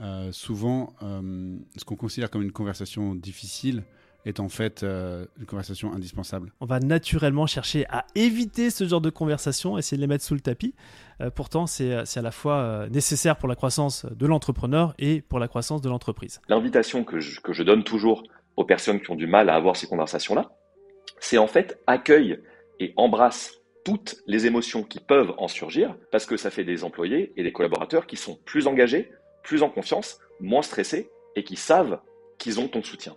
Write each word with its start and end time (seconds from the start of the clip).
euh, 0.00 0.32
souvent, 0.32 0.94
euh, 1.02 1.56
ce 1.76 1.84
qu'on 1.84 1.96
considère 1.96 2.30
comme 2.30 2.42
une 2.42 2.52
conversation 2.52 3.14
difficile 3.14 3.84
est 4.24 4.40
en 4.40 4.48
fait 4.48 4.82
euh, 4.82 5.26
une 5.38 5.44
conversation 5.44 5.92
indispensable. 5.92 6.52
On 6.60 6.66
va 6.66 6.80
naturellement 6.80 7.46
chercher 7.46 7.86
à 7.90 8.06
éviter 8.14 8.70
ce 8.70 8.86
genre 8.88 9.02
de 9.02 9.10
conversation, 9.10 9.76
essayer 9.76 9.98
de 9.98 10.00
les 10.00 10.06
mettre 10.06 10.24
sous 10.24 10.34
le 10.34 10.40
tapis. 10.40 10.74
pourtant, 11.34 11.66
c'est 11.66 11.92
à 11.92 12.22
la 12.22 12.30
fois 12.30 12.86
nécessaire 12.90 13.36
pour 13.36 13.48
la 13.48 13.54
croissance 13.54 14.06
de 14.06 14.26
l'entrepreneur 14.26 14.94
et 14.98 15.20
pour 15.20 15.38
la 15.38 15.46
croissance 15.46 15.82
de 15.82 15.90
l'entreprise. 15.90 16.40
L'invitation 16.48 17.04
que 17.04 17.20
je, 17.20 17.40
que 17.40 17.52
je 17.52 17.62
donne 17.62 17.84
toujours 17.84 18.22
aux 18.56 18.64
personnes 18.64 19.00
qui 19.00 19.10
ont 19.10 19.14
du 19.14 19.26
mal 19.26 19.50
à 19.50 19.56
avoir 19.56 19.76
ces 19.76 19.86
conversations-là, 19.86 20.52
c'est 21.20 21.38
en 21.38 21.46
fait 21.46 21.78
accueille 21.86 22.40
et 22.80 22.94
embrasse 22.96 23.52
toutes 23.84 24.16
les 24.26 24.46
émotions 24.46 24.82
qui 24.82 24.98
peuvent 24.98 25.34
en 25.36 25.46
surgir, 25.48 25.94
parce 26.10 26.26
que 26.26 26.36
ça 26.36 26.50
fait 26.50 26.64
des 26.64 26.84
employés 26.84 27.32
et 27.36 27.42
des 27.42 27.52
collaborateurs 27.52 28.06
qui 28.06 28.16
sont 28.16 28.38
plus 28.46 28.66
engagés, 28.66 29.10
plus 29.44 29.62
en 29.62 29.70
confiance, 29.70 30.18
moins 30.40 30.62
stressés 30.62 31.10
et 31.36 31.44
qui 31.44 31.54
savent 31.54 32.00
qu'ils 32.38 32.58
ont 32.58 32.66
ton 32.66 32.82
soutien. 32.82 33.16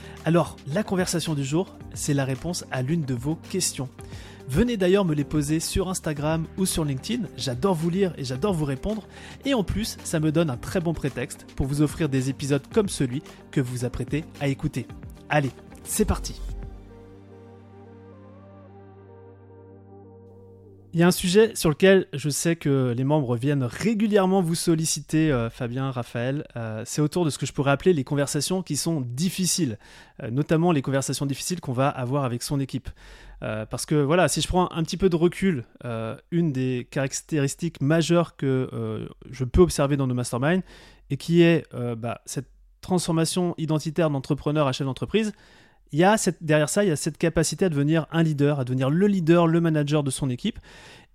Alors, 0.23 0.55
la 0.71 0.83
conversation 0.83 1.33
du 1.33 1.43
jour, 1.43 1.75
c'est 1.95 2.13
la 2.13 2.25
réponse 2.25 2.63
à 2.69 2.83
l'une 2.83 3.01
de 3.01 3.15
vos 3.15 3.35
questions. 3.49 3.89
Venez 4.47 4.77
d'ailleurs 4.77 5.03
me 5.03 5.15
les 5.15 5.23
poser 5.23 5.59
sur 5.59 5.89
Instagram 5.89 6.45
ou 6.57 6.67
sur 6.67 6.85
LinkedIn, 6.85 7.23
j'adore 7.37 7.73
vous 7.73 7.89
lire 7.89 8.13
et 8.17 8.23
j'adore 8.23 8.53
vous 8.53 8.65
répondre, 8.65 9.07
et 9.45 9.55
en 9.55 9.63
plus, 9.63 9.97
ça 10.03 10.19
me 10.19 10.31
donne 10.31 10.51
un 10.51 10.57
très 10.57 10.79
bon 10.79 10.93
prétexte 10.93 11.47
pour 11.55 11.65
vous 11.65 11.81
offrir 11.81 12.07
des 12.07 12.29
épisodes 12.29 12.61
comme 12.71 12.89
celui 12.89 13.23
que 13.49 13.61
vous 13.61 13.83
apprêtez 13.83 14.23
à 14.39 14.47
écouter. 14.47 14.85
Allez, 15.29 15.51
c'est 15.83 16.05
parti 16.05 16.39
Il 20.93 20.99
y 20.99 21.03
a 21.03 21.07
un 21.07 21.11
sujet 21.11 21.55
sur 21.55 21.69
lequel 21.69 22.07
je 22.11 22.29
sais 22.29 22.57
que 22.57 22.93
les 22.97 23.05
membres 23.05 23.37
viennent 23.37 23.63
régulièrement 23.63 24.41
vous 24.41 24.55
solliciter, 24.55 25.31
euh, 25.31 25.49
Fabien, 25.49 25.89
Raphaël. 25.89 26.45
Euh, 26.57 26.83
c'est 26.85 27.01
autour 27.01 27.23
de 27.23 27.29
ce 27.29 27.37
que 27.37 27.45
je 27.45 27.53
pourrais 27.53 27.71
appeler 27.71 27.93
les 27.93 28.03
conversations 28.03 28.61
qui 28.61 28.75
sont 28.75 28.99
difficiles, 28.99 29.79
euh, 30.21 30.29
notamment 30.31 30.73
les 30.73 30.81
conversations 30.81 31.25
difficiles 31.25 31.61
qu'on 31.61 31.71
va 31.71 31.87
avoir 31.87 32.25
avec 32.25 32.43
son 32.43 32.59
équipe. 32.59 32.89
parce 33.39 33.87
que 33.87 33.95
voilà, 33.95 34.27
si 34.27 34.39
je 34.39 34.47
prends 34.47 34.71
un 34.71 34.83
petit 34.83 34.97
peu 34.97 35.09
de 35.09 35.15
recul, 35.15 35.63
une 36.29 36.51
des 36.51 36.87
caractéristiques 36.91 37.81
majeures 37.81 38.35
que 38.35 39.09
je 39.31 39.45
peux 39.45 39.61
observer 39.61 39.97
dans 39.97 40.05
nos 40.05 40.13
masterminds 40.13 40.61
et 41.09 41.17
qui 41.17 41.41
est 41.41 41.65
bah, 41.97 42.21
cette 42.27 42.51
transformation 42.81 43.55
identitaire 43.57 44.11
d'entrepreneur 44.11 44.67
à 44.67 44.73
chef 44.73 44.85
d'entreprise, 44.85 45.33
il 45.91 45.99
y 45.99 46.03
a 46.03 46.15
derrière 46.39 46.69
ça, 46.69 46.83
il 46.83 46.87
y 46.87 46.91
a 46.91 46.95
cette 46.95 47.17
capacité 47.17 47.65
à 47.65 47.69
devenir 47.69 48.07
un 48.11 48.23
leader, 48.23 48.59
à 48.59 48.63
devenir 48.63 48.89
le 48.89 49.07
leader, 49.07 49.47
le 49.47 49.59
manager 49.59 50.03
de 50.03 50.11
son 50.11 50.29
équipe. 50.29 50.59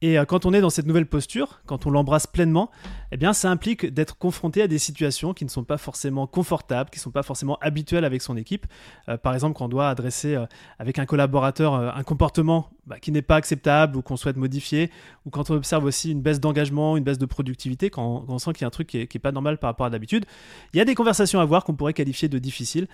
Et 0.02 0.18
euh, 0.18 0.24
quand 0.26 0.44
on 0.44 0.52
est 0.52 0.60
dans 0.60 0.70
cette 0.70 0.86
nouvelle 0.86 1.06
posture, 1.06 1.60
quand 1.64 1.86
on 1.86 1.90
l'embrasse 1.90 2.26
pleinement, 2.26 2.70
eh 3.12 3.16
bien, 3.16 3.32
ça 3.32 3.50
implique 3.50 3.86
d'être 3.86 4.18
confronté 4.18 4.60
à 4.60 4.68
des 4.68 4.78
situations 4.78 5.32
qui 5.32 5.44
ne 5.44 5.50
sont 5.50 5.64
pas 5.64 5.78
forcément 5.78 6.26
confortables, 6.26 6.90
qui 6.90 6.98
ne 6.98 7.02
sont 7.02 7.10
pas 7.10 7.22
forcément 7.22 7.56
habituelles 7.62 8.04
avec 8.04 8.20
son 8.20 8.36
équipe. 8.36 8.66
Euh, 9.08 9.16
par 9.16 9.32
exemple, 9.32 9.56
quand 9.56 9.64
on 9.64 9.68
doit 9.68 9.88
adresser 9.88 10.34
euh, 10.34 10.44
avec 10.78 10.98
un 10.98 11.06
collaborateur 11.06 11.74
un 11.74 12.02
comportement 12.02 12.70
bah, 12.86 12.98
qui 13.00 13.12
n'est 13.12 13.22
pas 13.22 13.36
acceptable 13.36 13.96
ou 13.96 14.02
qu'on 14.02 14.16
souhaite 14.16 14.36
modifier, 14.36 14.90
ou 15.24 15.30
quand 15.30 15.50
on 15.50 15.54
observe 15.54 15.84
aussi 15.84 16.12
une 16.12 16.22
baisse 16.22 16.40
d'engagement, 16.40 16.96
une 16.96 17.04
baisse 17.04 17.18
de 17.18 17.26
productivité, 17.26 17.90
quand 17.90 18.24
on, 18.28 18.38
sent 18.38 18.52
qu'il 18.52 18.62
y 18.62 18.64
a 18.64 18.68
un 18.68 18.70
truc 18.70 18.88
qui 18.88 18.98
n'est 18.98 19.20
pas 19.20 19.32
normal 19.32 19.58
par 19.58 19.68
rapport 19.68 19.86
à 19.86 19.90
d'habitude, 19.90 20.24
il 20.72 20.78
y 20.78 20.80
a 20.80 20.84
des 20.84 20.94
conversations 20.94 21.40
à 21.40 21.42
avoir 21.42 21.64
qu'on 21.64 21.74
pourrait 21.74 21.94
qualifier 21.94 22.28
de 22.28 22.38
difficiles. 22.38 22.86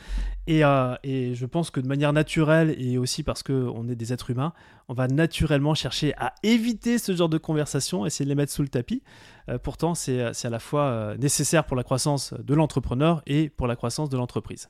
Et, 0.47 0.63
et 1.03 1.35
je 1.35 1.47
pense 1.47 1.71
que 1.71 1.81
de 1.81 1.87
manière 1.87 2.13
naturelle, 2.13 2.75
et 2.79 2.99
aussi 2.99 3.23
parce 3.23 3.43
qu'on 3.43 3.89
est 3.89 3.95
des 3.95 4.13
êtres 4.13 4.31
humains, 4.31 4.53
on 4.89 4.95
va 4.95 5.09
naturellement 5.09 5.75
chercher 5.75 6.15
à 6.17 6.35
éviter 6.43 6.99
ce 6.99 7.15
genre 7.15 7.29
de 7.29 7.39
conversation, 7.39 8.07
essayer 8.07 8.25
de 8.25 8.31
les 8.31 8.35
mettre 8.35 8.53
sous 8.53 8.63
le 8.63 8.69
tapis. 8.69 9.03
Euh, 9.49 9.59
pourtant, 9.59 9.95
c'est 9.95 10.21
à 10.21 10.51
la 10.51 10.59
fois 10.59 10.85
euh, 10.85 11.17
nécessaire 11.17 11.65
pour 11.65 11.77
la 11.77 11.83
croissance 11.83 12.35
de 12.35 12.55
l'entrepreneur 12.55 13.23
et 13.27 13.49
pour 13.49 13.67
la 13.67 13.77
croissance 13.77 14.09
de 14.09 14.17
l'entreprise. 14.17 14.69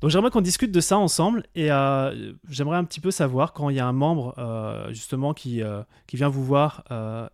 Donc 0.00 0.10
j'aimerais 0.10 0.30
qu'on 0.30 0.42
discute 0.42 0.72
de 0.72 0.80
ça 0.80 0.98
ensemble 0.98 1.44
et 1.54 1.72
euh, 1.72 2.32
j'aimerais 2.48 2.76
un 2.76 2.84
petit 2.84 3.00
peu 3.00 3.10
savoir 3.10 3.52
quand 3.52 3.70
il 3.70 3.76
y 3.76 3.80
a 3.80 3.86
un 3.86 3.92
membre 3.92 4.34
justement 4.90 5.32
qui, 5.32 5.62
qui 6.06 6.16
vient 6.16 6.28
vous 6.28 6.44
voir 6.44 6.84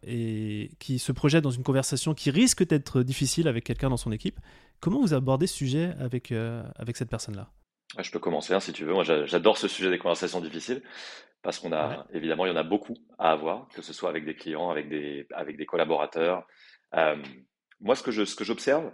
et 0.06 0.70
qui 0.78 0.98
se 0.98 1.12
projette 1.12 1.42
dans 1.42 1.50
une 1.50 1.64
conversation 1.64 2.14
qui 2.14 2.30
risque 2.30 2.66
d'être 2.66 3.02
difficile 3.02 3.48
avec 3.48 3.64
quelqu'un 3.64 3.90
dans 3.90 3.96
son 3.96 4.12
équipe, 4.12 4.38
comment 4.80 5.00
vous 5.00 5.12
abordez 5.12 5.48
ce 5.48 5.56
sujet 5.56 5.94
avec, 5.98 6.32
avec 6.76 6.96
cette 6.96 7.10
personne-là? 7.10 7.48
Je 7.98 8.10
peux 8.10 8.18
commencer 8.18 8.54
hein, 8.54 8.60
si 8.60 8.72
tu 8.72 8.84
veux. 8.84 8.92
Moi, 8.92 9.04
j'adore 9.04 9.58
ce 9.58 9.68
sujet 9.68 9.90
des 9.90 9.98
conversations 9.98 10.40
difficiles 10.40 10.82
parce 11.42 11.58
qu'on 11.58 11.72
a, 11.72 12.06
évidemment, 12.12 12.46
il 12.46 12.50
y 12.50 12.52
en 12.52 12.56
a 12.56 12.62
beaucoup 12.62 12.96
à 13.18 13.32
avoir, 13.32 13.68
que 13.68 13.82
ce 13.82 13.92
soit 13.92 14.08
avec 14.08 14.24
des 14.24 14.34
clients, 14.34 14.70
avec 14.70 14.88
des, 14.88 15.26
avec 15.34 15.56
des 15.56 15.66
collaborateurs. 15.66 16.46
Euh, 16.94 17.16
moi, 17.80 17.96
ce 17.96 18.02
que 18.02 18.12
je, 18.12 18.24
ce 18.24 18.36
que 18.36 18.44
j'observe, 18.44 18.92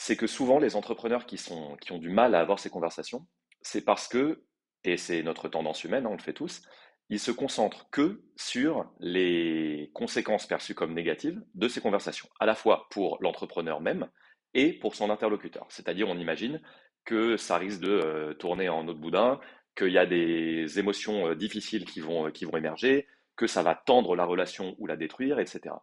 c'est 0.00 0.16
que 0.16 0.26
souvent, 0.26 0.58
les 0.58 0.76
entrepreneurs 0.76 1.26
qui, 1.26 1.38
ont 1.52 1.98
du 1.98 2.08
mal 2.08 2.34
à 2.34 2.40
avoir 2.40 2.58
ces 2.58 2.70
conversations, 2.70 3.26
c'est 3.60 3.84
parce 3.84 4.08
que, 4.08 4.42
et 4.82 4.96
c'est 4.96 5.22
notre 5.22 5.46
tendance 5.50 5.84
humaine, 5.84 6.06
hein, 6.06 6.10
on 6.12 6.16
le 6.16 6.22
fait 6.22 6.32
tous, 6.32 6.62
ils 7.10 7.20
se 7.20 7.30
concentrent 7.30 7.90
que 7.90 8.22
sur 8.34 8.90
les 8.98 9.90
conséquences 9.92 10.46
perçues 10.46 10.74
comme 10.74 10.94
négatives 10.94 11.42
de 11.54 11.68
ces 11.68 11.82
conversations, 11.82 12.30
à 12.40 12.46
la 12.46 12.54
fois 12.54 12.86
pour 12.90 13.18
l'entrepreneur 13.20 13.82
même 13.82 14.08
et 14.54 14.72
pour 14.72 14.94
son 14.94 15.10
interlocuteur. 15.10 15.66
C'est-à-dire, 15.68 16.08
on 16.08 16.16
imagine 16.16 16.62
que 17.04 17.36
ça 17.36 17.58
risque 17.58 17.80
de 17.80 17.90
euh, 17.90 18.32
tourner 18.32 18.70
en 18.70 18.88
autre 18.88 19.00
boudin, 19.00 19.38
qu'il 19.76 19.92
y 19.92 19.98
a 19.98 20.06
des 20.06 20.78
émotions 20.78 21.28
euh, 21.28 21.34
difficiles 21.34 21.84
qui 21.84 22.00
vont, 22.00 22.28
euh, 22.28 22.30
qui 22.30 22.46
vont 22.46 22.56
émerger, 22.56 23.06
que 23.36 23.46
ça 23.46 23.62
va 23.62 23.74
tendre 23.74 24.16
la 24.16 24.24
relation 24.24 24.74
ou 24.78 24.86
la 24.86 24.96
détruire, 24.96 25.40
etc. 25.40 25.74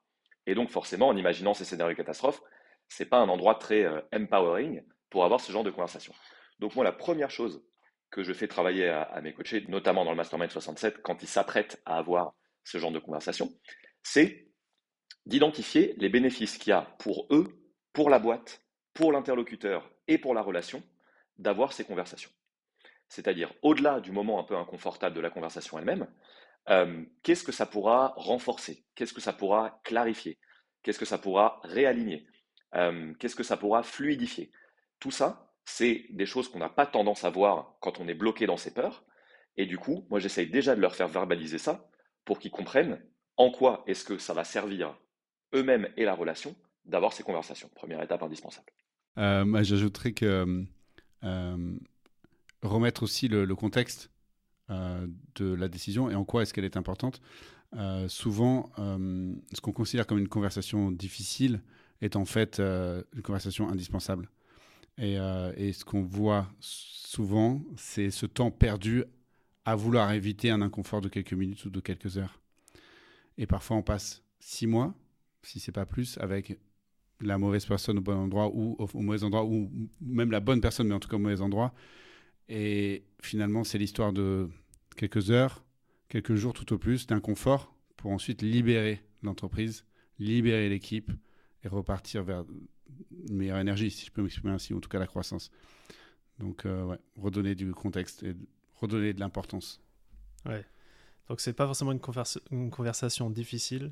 Et 0.47 0.55
donc 0.55 0.71
forcément, 0.71 1.07
en 1.07 1.15
imaginant 1.15 1.53
ces 1.53 1.65
scénarios 1.65 1.95
catastrophes, 1.95 2.41
c'est 2.89 3.05
pas 3.05 3.17
un 3.17 3.29
endroit 3.29 3.55
très 3.55 3.83
euh, 3.83 4.01
empowering 4.13 4.83
pour 5.09 5.25
avoir 5.25 5.41
ce 5.41 5.51
genre 5.51 5.63
de 5.63 5.71
conversation. 5.71 6.13
Donc 6.59 6.75
moi, 6.75 6.83
la 6.83 6.91
première 6.91 7.29
chose 7.29 7.63
que 8.09 8.23
je 8.23 8.33
fais 8.33 8.47
travailler 8.47 8.87
à, 8.87 9.19
mes 9.21 9.33
coachés, 9.33 9.65
notamment 9.67 10.05
dans 10.05 10.11
le 10.11 10.17
Mastermind 10.17 10.49
67, 10.49 11.01
quand 11.01 11.23
ils 11.23 11.27
s'apprêtent 11.27 11.81
à 11.85 11.97
avoir 11.97 12.33
ce 12.63 12.77
genre 12.77 12.91
de 12.91 12.99
conversation, 12.99 13.51
c'est 14.01 14.47
d'identifier 15.25 15.93
les 15.97 16.09
bénéfices 16.09 16.57
qu'il 16.57 16.69
y 16.69 16.73
a 16.73 16.83
pour 16.99 17.27
eux, 17.31 17.47
pour 17.91 18.09
la 18.09 18.19
boîte, 18.19 18.61
pour 18.93 19.11
l'interlocuteur 19.11 19.91
et 20.07 20.17
pour 20.17 20.33
la 20.33 20.41
relation 20.41 20.81
d'avoir 21.37 21.73
ces 21.73 21.83
conversations. 21.83 22.31
C'est-à-dire, 23.09 23.53
au-delà 23.61 23.99
du 23.99 24.11
moment 24.11 24.39
un 24.39 24.43
peu 24.43 24.55
inconfortable 24.55 25.15
de 25.15 25.21
la 25.21 25.29
conversation 25.29 25.77
elle-même, 25.77 26.07
euh, 26.69 27.03
qu'est-ce 27.23 27.43
que 27.43 27.51
ça 27.51 27.65
pourra 27.65 28.13
renforcer? 28.17 28.85
Qu'est-ce 28.95 29.13
que 29.13 29.21
ça 29.21 29.33
pourra 29.33 29.79
clarifier? 29.83 30.39
Qu'est-ce 30.83 30.99
que 30.99 31.05
ça 31.05 31.17
pourra 31.17 31.59
réaligner? 31.63 32.27
Euh, 32.77 33.13
Qu'est-ce 33.19 33.35
que 33.35 33.43
ça 33.43 33.57
pourra 33.57 33.83
fluidifier? 33.83 34.51
Tout 34.99 35.11
ça, 35.11 35.53
c'est 35.65 36.05
des 36.09 36.25
choses 36.25 36.49
qu'on 36.49 36.59
n'a 36.59 36.69
pas 36.69 36.85
tendance 36.85 37.23
à 37.23 37.29
voir 37.29 37.77
quand 37.81 37.99
on 37.99 38.07
est 38.07 38.13
bloqué 38.13 38.47
dans 38.47 38.57
ses 38.57 38.73
peurs. 38.73 39.03
Et 39.57 39.65
du 39.65 39.77
coup, 39.77 40.05
moi, 40.09 40.19
j'essaye 40.19 40.47
déjà 40.47 40.75
de 40.75 40.81
leur 40.81 40.95
faire 40.95 41.07
verbaliser 41.07 41.57
ça 41.57 41.89
pour 42.25 42.39
qu'ils 42.39 42.51
comprennent 42.51 43.01
en 43.37 43.51
quoi 43.51 43.83
est-ce 43.87 44.03
que 44.03 44.17
ça 44.17 44.33
va 44.33 44.43
servir 44.43 44.97
eux-mêmes 45.53 45.89
et 45.97 46.05
la 46.05 46.13
relation 46.13 46.55
d'avoir 46.85 47.13
ces 47.13 47.23
conversations. 47.23 47.69
Première 47.75 48.01
étape 48.01 48.23
indispensable. 48.23 48.71
Euh, 49.17 49.63
J'ajouterais 49.63 50.13
que 50.13 50.65
remettre 52.61 53.03
aussi 53.03 53.27
le, 53.27 53.55
contexte 53.55 54.11
euh, 54.69 55.07
de 55.35 55.53
la 55.53 55.67
décision 55.67 56.09
et 56.09 56.15
en 56.15 56.25
quoi 56.25 56.43
est-ce 56.43 56.53
qu'elle 56.53 56.65
est 56.65 56.77
importante. 56.77 57.21
Euh, 57.75 58.07
souvent, 58.07 58.69
euh, 58.79 59.33
ce 59.53 59.61
qu'on 59.61 59.73
considère 59.73 60.07
comme 60.07 60.19
une 60.19 60.29
conversation 60.29 60.91
difficile 60.91 61.61
est 62.01 62.15
en 62.15 62.25
fait 62.25 62.59
une 62.59 63.21
conversation 63.23 63.69
indispensable. 63.69 64.29
Et, 64.97 65.17
et 65.57 65.73
ce 65.73 65.85
qu'on 65.85 66.03
voit 66.03 66.47
souvent, 66.59 67.61
c'est 67.75 68.09
ce 68.11 68.25
temps 68.25 68.51
perdu 68.51 69.03
à 69.65 69.75
vouloir 69.75 70.11
éviter 70.13 70.49
un 70.49 70.61
inconfort 70.61 71.01
de 71.01 71.09
quelques 71.09 71.33
minutes 71.33 71.65
ou 71.65 71.69
de 71.69 71.79
quelques 71.79 72.17
heures. 72.17 72.39
Et 73.37 73.45
parfois, 73.45 73.77
on 73.77 73.83
passe 73.83 74.23
six 74.39 74.67
mois, 74.67 74.93
si 75.43 75.59
c'est 75.59 75.71
pas 75.71 75.85
plus, 75.85 76.17
avec 76.19 76.57
la 77.21 77.37
mauvaise 77.37 77.65
personne 77.65 77.97
au 77.97 78.01
bon 78.01 78.15
endroit 78.15 78.49
ou 78.53 78.75
au, 78.79 79.01
mauvais 79.01 79.23
endroit, 79.23 79.45
ou 79.45 79.71
même 80.01 80.31
la 80.31 80.39
bonne 80.39 80.61
personne, 80.61 80.87
mais 80.87 80.95
en 80.95 80.99
tout 80.99 81.09
cas 81.09 81.15
au 81.15 81.19
mauvais 81.19 81.41
endroit. 81.41 81.73
Et 82.49 83.03
finalement, 83.21 83.63
c'est 83.63 83.77
l'histoire 83.77 84.13
de 84.13 84.49
quelques 84.95 85.31
heures, 85.31 85.63
quelques 86.09 86.35
jours 86.35 86.53
tout 86.53 86.71
au 86.73 86.77
plus 86.77 87.07
d'inconfort 87.07 87.75
pour 87.97 88.11
ensuite 88.11 88.41
libérer 88.41 89.01
l'entreprise, 89.23 89.85
libérer 90.19 90.69
l'équipe 90.69 91.11
et 91.63 91.67
repartir 91.67 92.23
vers 92.23 92.43
une 93.27 93.35
meilleure 93.35 93.57
énergie, 93.57 93.91
si 93.91 94.05
je 94.05 94.11
peux 94.11 94.21
m'exprimer 94.21 94.53
ainsi, 94.53 94.73
ou 94.73 94.77
en 94.77 94.79
tout 94.79 94.89
cas 94.89 94.99
la 94.99 95.07
croissance. 95.07 95.51
Donc, 96.39 96.65
ouais, 96.65 96.99
redonner 97.17 97.55
du 97.55 97.73
contexte 97.73 98.23
et 98.23 98.35
redonner 98.75 99.13
de 99.13 99.19
l'importance. 99.19 99.81
Ouais. 100.45 100.63
Donc, 101.29 101.41
c'est 101.41 101.53
pas 101.53 101.65
forcément 101.65 101.91
une, 101.91 102.01
une 102.51 102.69
conversation 102.69 103.29
difficile, 103.29 103.91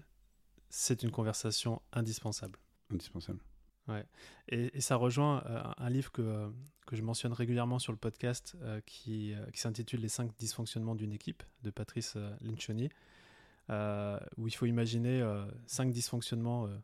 c'est 0.69 1.03
une 1.03 1.11
conversation 1.11 1.81
indispensable. 1.91 2.59
Indispensable. 2.91 3.39
Ouais. 3.87 4.05
Et, 4.47 4.79
ça 4.79 4.95
rejoint 4.95 5.43
un 5.77 5.89
livre 5.89 6.11
que, 6.11 6.51
que 6.85 6.95
je 6.95 7.01
mentionne 7.01 7.33
régulièrement 7.33 7.79
sur 7.79 7.91
le 7.91 7.97
podcast 7.97 8.55
qui, 8.85 9.33
qui 9.51 9.59
s'intitule 9.59 10.01
Les 10.01 10.07
cinq 10.07 10.31
dysfonctionnements 10.37 10.95
d'une 10.95 11.13
équipe 11.13 11.43
de 11.63 11.71
Patrice 11.71 12.15
Lencioni. 12.41 12.89
Euh, 13.71 14.19
où 14.37 14.47
il 14.47 14.51
faut 14.51 14.67
imaginer 14.67 15.21
euh, 15.21 15.43
cinq 15.65 15.91
dysfonctionnements 15.91 16.67
euh, 16.67 16.77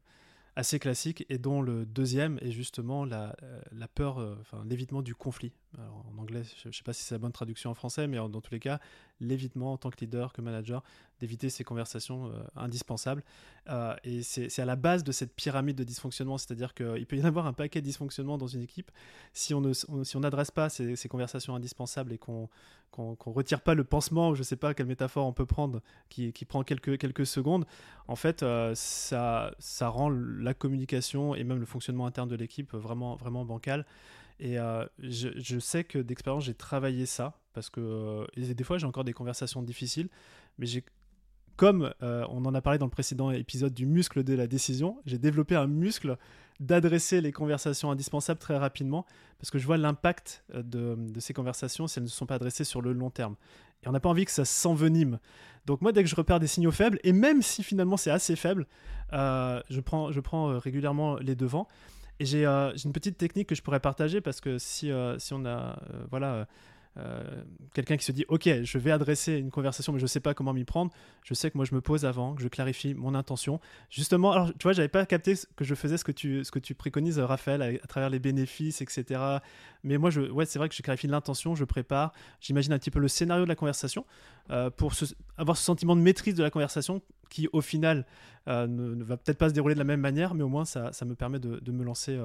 assez 0.55 0.79
classiques 0.79 1.25
et 1.29 1.37
dont 1.37 1.61
le 1.61 1.85
deuxième 1.85 2.37
est 2.41 2.51
justement 2.51 3.05
la, 3.05 3.35
la 3.71 3.87
peur, 3.87 4.17
enfin 4.41 4.63
l'évitement 4.65 5.01
du 5.01 5.15
conflit. 5.15 5.53
En 5.77 6.17
anglais, 6.17 6.43
je 6.61 6.67
ne 6.67 6.73
sais 6.73 6.83
pas 6.83 6.93
si 6.93 7.03
c'est 7.03 7.15
la 7.15 7.19
bonne 7.19 7.31
traduction 7.31 7.69
en 7.69 7.73
français, 7.73 8.07
mais 8.07 8.17
dans 8.17 8.41
tous 8.41 8.51
les 8.51 8.59
cas, 8.59 8.79
l'évitement 9.21 9.73
en 9.73 9.77
tant 9.77 9.89
que 9.89 9.99
leader, 10.01 10.33
que 10.33 10.41
manager, 10.41 10.83
d'éviter 11.19 11.49
ces 11.49 11.63
conversations 11.63 12.27
euh, 12.27 12.43
indispensables. 12.55 13.23
Euh, 13.69 13.95
et 14.03 14.23
c'est 14.23 14.59
à 14.59 14.65
la 14.65 14.75
base 14.75 15.03
de 15.03 15.11
cette 15.11 15.33
pyramide 15.33 15.77
de 15.77 15.83
dysfonctionnement, 15.83 16.37
c'est-à-dire 16.37 16.73
qu'il 16.73 17.05
peut 17.05 17.15
y 17.15 17.21
avoir 17.21 17.45
un 17.45 17.53
paquet 17.53 17.79
de 17.79 17.85
dysfonctionnements 17.85 18.37
dans 18.37 18.47
une 18.47 18.61
équipe. 18.61 18.91
Si 19.33 19.53
on 19.53 19.61
n'adresse 19.61 20.47
si 20.47 20.53
pas 20.53 20.69
ces, 20.69 21.09
conversations 21.09 21.55
indispensables 21.55 22.11
et 22.11 22.17
qu'on 22.17 22.49
qu'on 22.89 23.11
ne 23.25 23.33
retire 23.33 23.61
pas 23.61 23.73
le 23.73 23.85
pansement, 23.85 24.35
je 24.35 24.39
ne 24.39 24.43
sais 24.43 24.57
pas 24.57 24.73
quelle 24.73 24.85
métaphore 24.85 25.25
on 25.25 25.31
peut 25.31 25.45
prendre, 25.45 25.81
qui, 26.09 26.33
qui 26.33 26.43
prend 26.43 26.61
quelques, 26.63 26.97
quelques 26.97 27.25
secondes, 27.25 27.65
en 28.09 28.17
fait, 28.17 28.43
euh, 28.43 28.73
ça, 28.75 29.55
ça 29.59 29.87
rend 29.87 30.09
la 30.09 30.53
communication 30.53 31.33
et 31.33 31.45
même 31.45 31.59
le 31.59 31.65
fonctionnement 31.65 32.05
interne 32.05 32.27
de 32.27 32.35
l'équipe 32.35 32.73
vraiment, 32.73 33.15
vraiment 33.15 33.45
bancal. 33.45 33.85
Et 34.41 34.57
je, 34.99 35.59
sais 35.61 35.85
que 35.85 35.99
d'expérience, 35.99 36.43
j'ai 36.43 36.53
travaillé 36.53 37.05
ça, 37.05 37.39
parce 37.53 37.69
que 37.69 38.27
des 38.35 38.63
fois, 38.63 38.77
j'ai 38.77 38.85
encore 38.85 39.05
des 39.05 39.13
conversations 39.13 39.63
difficiles, 39.63 40.09
mais 40.57 40.65
j'ai 40.65 40.83
comme 41.61 41.93
euh, 42.01 42.25
on 42.29 42.43
en 42.45 42.55
a 42.55 42.61
parlé 42.61 42.79
dans 42.79 42.87
le 42.87 42.91
précédent 42.91 43.29
épisode 43.29 43.71
du 43.71 43.85
muscle 43.85 44.23
de 44.23 44.33
la 44.33 44.47
décision, 44.47 44.97
j'ai 45.05 45.19
développé 45.19 45.55
un 45.55 45.67
muscle 45.67 46.17
d'adresser 46.59 47.21
les 47.21 47.31
conversations 47.31 47.91
indispensables 47.91 48.39
très 48.39 48.57
rapidement 48.57 49.05
parce 49.39 49.51
que 49.51 49.59
je 49.59 49.65
vois 49.67 49.77
l'impact 49.77 50.43
euh, 50.55 50.63
de, 50.63 51.19
ces 51.19 51.33
conversations 51.33 51.85
si 51.85 51.99
elles 51.99 52.05
ne 52.05 52.09
sont 52.09 52.25
pas 52.25 52.35
adressées 52.35 52.63
sur 52.63 52.81
le 52.81 52.93
long 52.93 53.11
terme. 53.11 53.35
Et 53.83 53.87
on 53.87 53.91
n'a 53.91 53.99
pas 53.99 54.09
envie 54.09 54.25
que 54.25 54.31
ça 54.31 54.43
s'envenime. 54.43 55.19
Donc 55.67 55.81
moi, 55.81 55.91
dès 55.91 56.03
que 56.03 56.09
je 56.09 56.15
repère 56.15 56.39
des 56.39 56.47
signaux 56.47 56.71
faibles, 56.71 56.99
et 57.03 57.13
même 57.13 57.43
si 57.43 57.61
finalement 57.61 57.97
c'est 57.97 58.11
assez 58.11 58.35
faible, 58.35 58.65
euh, 59.13 59.61
je 59.69 59.81
prends, 59.81 60.11
je 60.11 60.19
prends 60.19 60.57
régulièrement 60.57 61.17
les 61.17 61.35
devants. 61.35 61.67
Et 62.21 62.25
j'ai 62.25 62.45
une 62.45 62.93
petite 62.93 63.17
technique 63.17 63.49
que 63.49 63.55
je 63.55 63.63
pourrais 63.63 63.79
partager 63.79 64.21
parce 64.21 64.41
que 64.41 64.59
si, 64.59 64.91
si 65.17 65.33
on 65.33 65.43
a 65.47 65.75
voilà, 66.11 66.47
euh, 66.97 67.43
quelqu'un 67.73 67.95
qui 67.95 68.03
se 68.03 68.11
dit 68.11 68.25
ok 68.27 68.49
je 68.63 68.77
vais 68.77 68.91
adresser 68.91 69.37
une 69.37 69.49
conversation 69.49 69.93
mais 69.93 69.99
je 69.99 70.03
ne 70.03 70.07
sais 70.07 70.19
pas 70.19 70.33
comment 70.33 70.53
m'y 70.53 70.65
prendre. 70.65 70.91
Je 71.23 71.33
sais 71.33 71.49
que 71.49 71.57
moi 71.57 71.65
je 71.65 71.73
me 71.73 71.81
pose 71.81 72.05
avant 72.05 72.35
que 72.35 72.41
je 72.41 72.49
clarifie 72.49 72.93
mon 72.93 73.15
intention. 73.15 73.59
Justement 73.89 74.31
alors 74.33 74.49
tu 74.49 74.63
vois 74.63 74.73
j'avais 74.73 74.89
pas 74.89 75.05
capté 75.05 75.35
que 75.55 75.63
je 75.63 75.73
faisais 75.73 75.97
ce 75.97 76.03
que 76.03 76.11
tu 76.11 76.43
ce 76.43 76.51
que 76.51 76.59
tu 76.59 76.75
préconises 76.75 77.17
Raphaël 77.19 77.61
à, 77.61 77.87
travers 77.87 78.09
les 78.09 78.19
bénéfices 78.19 78.81
etc 78.81 79.21
mais 79.83 79.97
moi 79.97 80.09
je 80.09 80.21
ouais 80.21 80.45
c'est 80.45 80.59
vrai 80.59 80.67
que 80.67 80.75
je 80.75 80.81
clarifie 80.81 81.07
l'intention 81.07 81.55
je 81.55 81.63
prépare 81.63 82.11
j'imagine 82.41 82.73
un 82.73 82.79
petit 82.79 82.91
peu 82.91 82.99
le 82.99 83.07
scénario 83.07 83.45
de 83.45 83.49
la 83.49 83.55
conversation 83.55 84.05
euh, 84.49 84.69
pour 84.69 84.93
avoir 85.37 85.57
ce 85.57 85.63
sentiment 85.63 85.95
de 85.95 86.01
maîtrise 86.01 86.35
de 86.35 86.43
la 86.43 86.49
conversation 86.49 87.01
qui 87.29 87.47
au 87.53 87.61
final 87.61 88.05
euh, 88.47 88.67
ne, 88.67 89.03
va 89.03 89.15
peut-être 89.17 89.37
pas 89.37 89.49
se 89.49 89.53
dérouler 89.53 89.75
de 89.75 89.79
la 89.79 89.85
même 89.85 90.01
manière 90.01 90.33
mais 90.33 90.43
au 90.43 90.49
moins 90.49 90.65
ça, 90.65 90.91
ça 90.91 91.05
me 91.05 91.15
permet 91.15 91.39
de, 91.39 91.59
de 91.59 91.71
me 91.71 91.83
lancer 91.83 92.19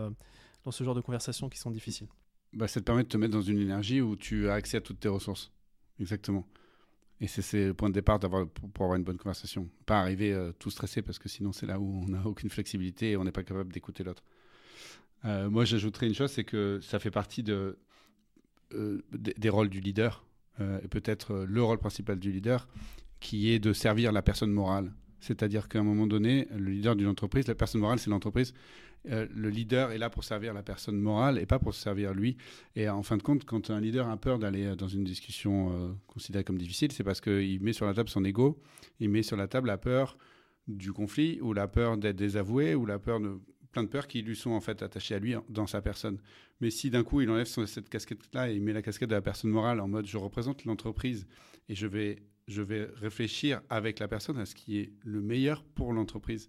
dans 0.64 0.72
ce 0.72 0.82
genre 0.82 0.94
de 0.94 1.00
conversations 1.00 1.48
qui 1.48 1.58
sont 1.58 1.70
difficiles 1.70 2.08
bah, 2.52 2.68
ça 2.68 2.80
te 2.80 2.84
permet 2.84 3.02
de 3.02 3.08
te 3.08 3.16
mettre 3.16 3.32
dans 3.32 3.42
une 3.42 3.58
énergie 3.58 4.00
où 4.00 4.16
tu 4.16 4.48
as 4.48 4.54
accès 4.54 4.78
à 4.78 4.80
toutes 4.80 5.00
tes 5.00 5.08
ressources. 5.08 5.52
Exactement. 6.00 6.46
Et 7.20 7.28
c'est 7.28 7.68
le 7.68 7.74
point 7.74 7.88
de 7.88 7.94
départ 7.94 8.20
pour, 8.20 8.48
pour, 8.50 8.84
avoir 8.84 8.98
une 8.98 9.04
bonne 9.04 9.16
conversation. 9.16 9.68
Pas 9.86 10.00
arriver 10.00 10.32
euh, 10.32 10.52
tout 10.58 10.70
stressé 10.70 11.00
parce 11.00 11.18
que 11.18 11.28
sinon 11.28 11.52
c'est 11.52 11.64
là 11.64 11.80
où 11.80 12.02
on 12.04 12.08
n'a 12.08 12.26
aucune 12.26 12.50
flexibilité 12.50 13.12
et 13.12 13.16
on 13.16 13.24
n'est 13.24 13.32
pas 13.32 13.42
capable 13.42 13.72
d'écouter 13.72 14.04
l'autre. 14.04 14.22
Euh, 15.24 15.48
moi 15.48 15.64
j'ajouterais 15.64 16.08
une 16.08 16.14
chose, 16.14 16.30
c'est 16.30 16.44
que 16.44 16.78
ça 16.82 16.98
fait 16.98 17.10
partie 17.10 17.42
euh, 17.48 17.72
des, 19.12 19.48
rôles 19.48 19.70
du 19.70 19.80
leader, 19.80 20.24
et 20.60 20.88
peut-être 20.88 21.44
le 21.48 21.62
rôle 21.62 21.78
principal 21.78 22.18
du 22.18 22.32
leader, 22.32 22.68
qui 23.20 23.50
est 23.50 23.58
de 23.58 23.72
servir 23.72 24.12
la 24.12 24.22
personne 24.22 24.50
morale. 24.50 24.92
C'est-à-dire 25.20 25.68
qu'à 25.68 25.80
un 25.80 25.82
moment 25.82 26.06
donné, 26.06 26.46
le 26.50 26.70
leader 26.70 26.96
d'une 26.96 27.08
entreprise, 27.08 27.46
la 27.46 27.54
personne 27.54 27.80
morale 27.80 27.98
c'est 27.98 28.10
l'entreprise, 28.10 28.52
euh, 29.08 29.26
le 29.34 29.50
leader 29.50 29.92
est 29.92 29.98
là 29.98 30.10
pour 30.10 30.24
servir 30.24 30.52
la 30.52 30.62
personne 30.62 30.98
morale 30.98 31.38
et 31.38 31.46
pas 31.46 31.58
pour 31.58 31.74
se 31.74 31.80
servir 31.80 32.12
lui. 32.12 32.36
Et 32.74 32.88
en 32.88 33.02
fin 33.02 33.16
de 33.16 33.22
compte, 33.22 33.44
quand 33.44 33.70
un 33.70 33.80
leader 33.80 34.08
a 34.08 34.16
peur 34.16 34.38
d'aller 34.38 34.66
euh, 34.66 34.76
dans 34.76 34.88
une 34.88 35.04
discussion 35.04 35.72
euh, 35.72 35.92
considérée 36.06 36.44
comme 36.44 36.58
difficile, 36.58 36.92
c'est 36.92 37.04
parce 37.04 37.20
qu'il 37.20 37.60
met 37.62 37.72
sur 37.72 37.86
la 37.86 37.94
table 37.94 38.08
son 38.08 38.24
ego, 38.24 38.60
il 39.00 39.10
met 39.10 39.22
sur 39.22 39.36
la 39.36 39.46
table 39.48 39.68
la 39.68 39.78
peur 39.78 40.18
du 40.66 40.92
conflit 40.92 41.40
ou 41.40 41.52
la 41.52 41.68
peur 41.68 41.96
d'être 41.96 42.16
désavoué 42.16 42.74
ou 42.74 42.86
la 42.86 42.98
peur 42.98 43.20
de 43.20 43.38
plein 43.70 43.84
de 43.84 43.88
peurs 43.88 44.08
qui 44.08 44.22
lui 44.22 44.34
sont 44.34 44.50
en 44.50 44.60
fait 44.60 44.82
attachées 44.82 45.14
à 45.14 45.18
lui 45.18 45.34
dans 45.48 45.66
sa 45.66 45.82
personne. 45.82 46.18
Mais 46.60 46.70
si 46.70 46.90
d'un 46.90 47.04
coup 47.04 47.20
il 47.20 47.30
enlève 47.30 47.46
cette 47.46 47.88
casquette-là 47.88 48.50
et 48.50 48.54
il 48.54 48.62
met 48.62 48.72
la 48.72 48.82
casquette 48.82 49.10
de 49.10 49.14
la 49.14 49.20
personne 49.20 49.50
morale 49.50 49.80
en 49.80 49.86
mode 49.86 50.06
je 50.06 50.16
représente 50.16 50.64
l'entreprise 50.64 51.26
et 51.68 51.74
je 51.74 51.86
vais, 51.86 52.22
je 52.48 52.62
vais 52.62 52.88
réfléchir 52.94 53.60
avec 53.68 53.98
la 53.98 54.08
personne 54.08 54.38
à 54.38 54.46
ce 54.46 54.54
qui 54.54 54.78
est 54.78 54.92
le 55.04 55.20
meilleur 55.20 55.62
pour 55.62 55.92
l'entreprise, 55.92 56.48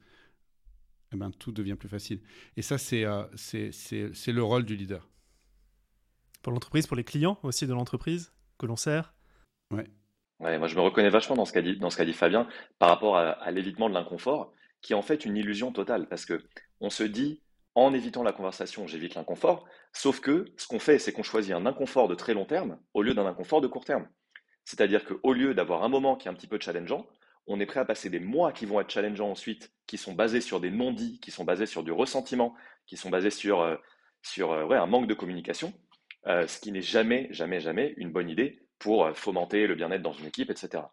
eh 1.13 1.17
ben, 1.17 1.31
tout 1.31 1.51
devient 1.51 1.75
plus 1.75 1.89
facile. 1.89 2.21
Et 2.55 2.61
ça, 2.61 2.75
euh, 2.93 3.27
c'est 3.35 3.71
c'est 3.71 4.31
le 4.31 4.43
rôle 4.43 4.63
du 4.63 4.75
leader. 4.75 5.07
Pour 6.41 6.51
l'entreprise, 6.51 6.87
pour 6.87 6.97
les 6.97 7.03
clients 7.03 7.39
aussi 7.43 7.67
de 7.67 7.73
l'entreprise 7.73 8.33
que 8.57 8.65
l'on 8.65 8.75
sert. 8.75 9.13
Ouais. 9.71 9.87
ouais. 10.39 10.57
Moi, 10.57 10.67
je 10.67 10.75
me 10.75 10.81
reconnais 10.81 11.09
vachement 11.09 11.35
dans 11.35 11.45
ce 11.45 11.53
qu'a 11.53 11.61
dit, 11.61 11.77
dans 11.77 11.89
ce 11.89 11.97
qu'a 11.97 12.05
dit 12.05 12.13
Fabien 12.13 12.47
par 12.79 12.89
rapport 12.89 13.17
à, 13.17 13.51
l'évitement 13.51 13.89
de 13.89 13.93
l'inconfort, 13.93 14.53
qui 14.81 14.93
est 14.93 14.95
en 14.95 15.01
fait 15.01 15.25
une 15.25 15.35
illusion 15.35 15.71
totale, 15.71 16.07
parce 16.07 16.25
que 16.25 16.43
on 16.79 16.89
se 16.89 17.03
dit, 17.03 17.41
en 17.75 17.93
évitant 17.93 18.23
la 18.23 18.31
conversation, 18.31 18.87
j'évite 18.87 19.15
l'inconfort, 19.15 19.65
sauf 19.93 20.19
que 20.19 20.45
ce 20.57 20.67
qu'on 20.67 20.79
fait, 20.79 20.99
c'est 20.99 21.11
qu'on 21.11 21.23
choisit 21.23 21.53
un 21.53 21.65
inconfort 21.65 22.07
de 22.07 22.15
très 22.15 22.33
long 22.33 22.45
terme 22.45 22.79
au 22.93 23.01
lieu 23.01 23.13
d'un 23.13 23.25
inconfort 23.25 23.61
de 23.61 23.67
court 23.67 23.85
terme. 23.85 24.07
C'est-à-dire 24.65 25.05
qu'au 25.05 25.33
lieu 25.33 25.53
d'avoir 25.53 25.83
un 25.83 25.89
moment 25.89 26.15
qui 26.15 26.27
est 26.27 26.31
un 26.31 26.33
petit 26.33 26.47
peu 26.47 26.59
challengeant, 26.59 27.07
on 27.47 27.59
est 27.59 27.65
prêt 27.65 27.79
à 27.79 27.85
passer 27.85 28.09
des 28.09 28.19
mois 28.19 28.51
qui 28.51 28.65
vont 28.65 28.79
être 28.81 28.91
challengeants 28.91 29.31
ensuite, 29.31 29.71
qui 29.87 29.97
sont 29.97 30.13
basés 30.13 30.41
sur 30.41 30.59
des 30.59 30.69
non-dits, 30.69 31.19
qui 31.21 31.31
sont 31.31 31.45
basés 31.45 31.65
sur 31.65 31.83
du 31.83 31.91
ressentiment, 31.91 32.53
qui 32.85 32.97
sont 32.97 33.09
basés 33.09 33.29
sur, 33.29 33.61
euh, 33.61 33.75
euh, 34.39 34.71
un 34.71 34.85
manque 34.85 35.07
de 35.07 35.13
communication, 35.13 35.73
euh, 36.27 36.45
ce 36.47 36.59
qui 36.59 36.71
n'est 36.71 36.81
jamais, 36.81 37.27
jamais, 37.31 37.59
jamais 37.61 37.93
une 37.97 38.11
bonne 38.11 38.29
idée 38.29 38.67
pour 38.79 39.09
fomenter 39.15 39.65
le 39.65 39.75
bien-être 39.75 40.03
dans 40.03 40.13
une 40.13 40.25
équipe, 40.27 40.51
etc. 40.51 40.83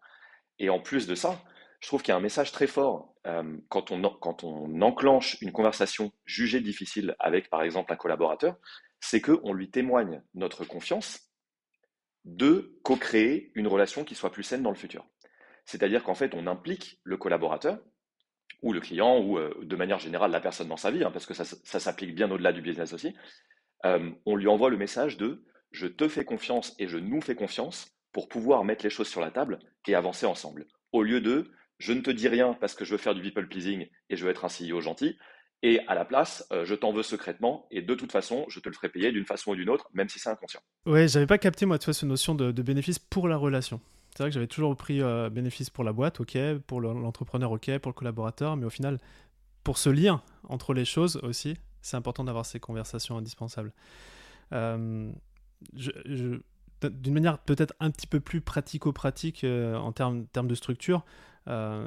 Et 0.57 0.69
en 0.69 0.79
plus 0.79 1.07
de 1.07 1.13
ça, 1.13 1.43
je 1.81 1.87
trouve 1.87 2.01
qu'il 2.01 2.13
y 2.13 2.13
a 2.13 2.17
un 2.17 2.21
message 2.21 2.51
très 2.51 2.67
fort 2.67 3.13
quand, 3.69 3.91
on, 3.91 4.01
quand 4.01 4.43
on 4.43 4.81
enclenche 4.81 5.39
une 5.41 5.51
conversation 5.51 6.11
jugée 6.25 6.61
difficile 6.61 7.15
avec, 7.19 7.49
par 7.49 7.61
exemple, 7.61 7.93
un 7.93 7.95
collaborateur, 7.95 8.55
c'est 8.99 9.21
qu'on 9.21 9.53
lui 9.53 9.69
témoigne 9.69 10.23
notre 10.33 10.65
confiance 10.65 11.19
de 12.23 12.79
co-créer 12.83 13.51
une 13.53 13.67
relation 13.67 14.03
qui 14.03 14.15
soit 14.15 14.31
plus 14.31 14.41
saine 14.41 14.63
dans 14.63 14.71
le 14.71 14.75
futur. 14.75 15.05
C'est-à-dire 15.65 16.03
qu'en 16.03 16.15
fait, 16.15 16.33
on 16.33 16.47
implique 16.47 16.99
le 17.03 17.17
collaborateur 17.17 17.79
ou 18.61 18.73
le 18.73 18.79
client 18.79 19.19
ou 19.19 19.37
euh, 19.37 19.53
de 19.63 19.75
manière 19.75 19.99
générale 19.99 20.31
la 20.31 20.39
personne 20.39 20.67
dans 20.67 20.77
sa 20.77 20.91
vie, 20.91 21.03
hein, 21.03 21.11
parce 21.11 21.25
que 21.25 21.33
ça, 21.33 21.45
s'applique 21.45 22.15
bien 22.15 22.29
au-delà 22.31 22.53
du 22.53 22.61
business 22.61 22.93
aussi. 22.93 23.15
Euh, 23.85 24.11
on 24.25 24.35
lui 24.35 24.47
envoie 24.47 24.69
le 24.69 24.77
message 24.77 25.17
de 25.17 25.43
je 25.71 25.87
te 25.87 26.07
fais 26.07 26.23
confiance 26.23 26.73
et 26.79 26.87
je 26.87 26.97
nous 26.97 27.21
fais 27.21 27.35
confiance 27.35 27.91
pour 28.13 28.29
pouvoir 28.29 28.63
mettre 28.63 28.83
les 28.83 28.89
choses 28.89 29.09
sur 29.09 29.21
la 29.21 29.31
table 29.31 29.59
et 29.87 29.95
avancer 29.95 30.25
ensemble. 30.25 30.67
Au 30.93 31.03
lieu 31.03 31.19
de 31.19 31.51
je 31.77 31.91
ne 31.91 32.01
te 32.01 32.09
dis 32.09 32.29
rien 32.29 32.53
parce 32.53 32.73
que 32.73 32.85
je 32.85 32.91
veux 32.91 32.97
faire 32.97 33.13
du 33.13 33.21
people 33.21 33.47
pleasing 33.47 33.87
et 34.09 34.15
je 34.15 34.23
veux 34.23 34.31
être 34.31 34.45
un 34.45 34.47
CEO 34.47 34.79
gentil, 34.79 35.17
et 35.61 35.79
à 35.87 35.95
la 35.95 36.05
place, 36.05 36.47
euh, 36.51 36.63
je 36.63 36.75
t'en 36.75 36.93
veux 36.93 37.03
secrètement, 37.03 37.67
et 37.71 37.81
de 37.81 37.95
toute 37.95 38.11
façon, 38.11 38.45
je 38.49 38.59
te 38.59 38.69
le 38.69 38.75
ferai 38.75 38.89
payer 38.89 39.11
d'une 39.11 39.25
façon 39.25 39.51
ou 39.51 39.55
d'une 39.55 39.69
autre, 39.69 39.89
même 39.93 40.07
si 40.07 40.19
c'est 40.19 40.29
inconscient. 40.29 40.61
Ouais, 40.85 41.07
j'avais 41.07 41.25
pas 41.25 41.37
capté 41.37 41.65
moi, 41.65 41.79
tu 41.79 41.85
vois, 41.85 41.93
cette 41.93 42.07
notion 42.07 42.35
de, 42.35 42.51
de 42.51 42.61
bénéfice 42.61 42.99
pour 42.99 43.27
la 43.27 43.35
relation. 43.35 43.81
C'est 44.15 44.23
vrai 44.23 44.29
que 44.29 44.33
j'avais 44.33 44.47
toujours 44.47 44.75
pris 44.77 45.01
euh, 45.01 45.29
bénéfice 45.29 45.69
pour 45.69 45.83
la 45.83 45.91
boîte, 45.91 46.21
ok, 46.21 46.37
pour 46.67 46.79
l'entrepreneur, 46.79 47.51
ok, 47.51 47.77
pour 47.79 47.89
le 47.91 47.95
collaborateur, 47.95 48.55
mais 48.55 48.65
au 48.65 48.69
final, 48.69 48.97
pour 49.63 49.77
ce 49.77 49.89
lien 49.89 50.21
entre 50.47 50.73
les 50.73 50.85
choses 50.85 51.17
aussi, 51.17 51.57
c'est 51.81 51.97
important 51.97 52.23
d'avoir 52.23 52.45
ces 52.45 52.61
conversations 52.61 53.17
indispensables. 53.17 53.73
Euh, 54.53 55.11
d'une 55.73 57.13
manière 57.13 57.39
peut-être 57.39 57.73
un 57.81 57.91
petit 57.91 58.07
peu 58.07 58.21
plus 58.21 58.39
pratico-pratique 58.39 59.43
euh, 59.43 59.75
en 59.75 59.91
termes, 59.91 60.27
termes, 60.27 60.47
de 60.47 60.55
structure, 60.55 61.03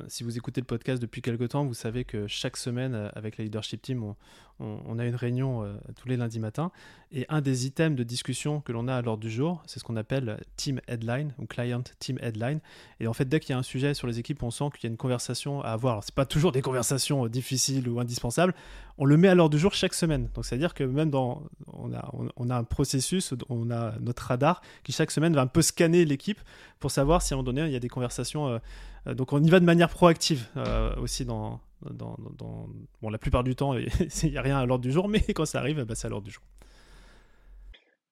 si 0.08 0.24
vous 0.24 0.36
écoutez 0.36 0.60
le 0.60 0.66
podcast 0.66 1.00
depuis 1.00 1.22
quelques 1.22 1.50
temps, 1.50 1.64
vous 1.64 1.74
savez 1.74 2.04
que 2.04 2.26
chaque 2.26 2.56
semaine, 2.56 3.10
avec 3.14 3.38
la 3.38 3.44
leadership 3.44 3.82
team, 3.82 4.14
on, 4.60 4.98
a 4.98 5.04
une 5.04 5.14
réunion 5.14 5.64
tous 5.96 6.08
les 6.08 6.16
lundis 6.16 6.40
matins. 6.40 6.70
Et 7.12 7.26
un 7.28 7.40
des 7.40 7.66
items 7.66 7.96
de 7.96 8.02
discussion 8.02 8.60
que 8.60 8.72
l'on 8.72 8.88
a 8.88 8.94
à 8.94 9.02
l'ordre 9.02 9.22
du 9.22 9.30
jour, 9.30 9.62
c'est 9.66 9.78
ce 9.78 9.84
qu'on 9.84 9.96
appelle 9.96 10.40
Team 10.56 10.80
Headline 10.88 11.34
ou 11.38 11.46
Client 11.46 11.82
Team 11.98 12.18
Headline. 12.20 12.60
Et 13.00 13.06
en 13.06 13.12
fait, 13.12 13.24
dès 13.24 13.40
qu'il 13.40 13.50
y 13.50 13.52
a 13.54 13.58
un 13.58 13.62
sujet 13.62 13.94
sur 13.94 14.06
les 14.06 14.18
équipes, 14.18 14.42
on 14.42 14.50
sent 14.50 14.64
qu'il 14.74 14.84
y 14.84 14.86
a 14.86 14.90
une 14.90 14.96
conversation 14.96 15.62
à 15.62 15.70
avoir. 15.70 15.94
Alors, 15.94 16.04
c'est 16.04 16.14
pas 16.14 16.26
toujours 16.26 16.52
des 16.52 16.62
conversations 16.62 17.26
difficiles 17.26 17.88
ou 17.88 18.00
indispensables. 18.00 18.54
On 19.00 19.04
le 19.04 19.16
met 19.16 19.28
à 19.28 19.34
l'ordre 19.36 19.54
du 19.54 19.60
jour 19.60 19.74
chaque 19.74 19.94
semaine. 19.94 20.28
Donc, 20.34 20.44
c'est-à-dire 20.44 20.74
que 20.74 20.82
même 20.82 21.08
dans, 21.08 21.44
on 21.68 22.50
a, 22.50 22.56
un 22.56 22.64
processus, 22.64 23.32
on 23.48 23.70
a 23.70 23.94
notre 24.00 24.24
radar 24.24 24.60
qui 24.82 24.90
chaque 24.90 25.12
semaine 25.12 25.34
va 25.34 25.42
un 25.42 25.46
peu 25.46 25.62
scanner 25.62 26.04
l'équipe 26.04 26.40
pour 26.80 26.90
savoir 26.90 27.22
si 27.22 27.32
à 27.32 27.36
un 27.36 27.38
moment 27.38 27.52
donné 27.52 27.66
il 27.66 27.72
y 27.72 27.76
a 27.76 27.80
des 27.80 27.88
conversations. 27.88 28.48
Euh, 28.48 28.58
euh, 29.06 29.14
donc 29.14 29.32
on 29.32 29.42
y 29.42 29.48
va 29.48 29.60
de 29.60 29.64
manière 29.64 29.88
proactive 29.88 30.48
euh, 30.56 30.94
aussi 30.96 31.24
dans, 31.24 31.60
bon 31.80 33.10
la 33.10 33.18
plupart 33.18 33.44
du 33.44 33.54
temps 33.54 33.74
il 33.74 33.88
n'y 34.24 34.36
a 34.36 34.42
rien 34.42 34.58
à 34.58 34.66
l'ordre 34.66 34.82
du 34.82 34.90
jour, 34.90 35.08
mais 35.08 35.20
quand 35.20 35.46
ça 35.46 35.60
arrive, 35.60 35.84
bah, 35.84 35.94
c'est 35.94 36.06
à 36.08 36.10
l'ordre 36.10 36.26
du 36.26 36.32
jour. 36.32 36.42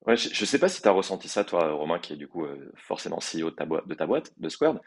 Je 0.06 0.12
ne 0.12 0.46
sais 0.46 0.60
pas 0.60 0.68
si 0.68 0.80
tu 0.80 0.86
as 0.86 0.92
ressenti 0.92 1.26
ça, 1.28 1.42
toi, 1.42 1.72
Romain, 1.72 1.98
qui 1.98 2.12
est 2.12 2.16
du 2.16 2.28
coup 2.28 2.46
forcément 2.76 3.18
CEO 3.18 3.50
de 3.50 3.56
ta, 3.56 3.66
de 3.66 3.94
ta 3.94 4.06
boîte, 4.06 4.32
de 4.38 4.48
Squared. 4.48 4.78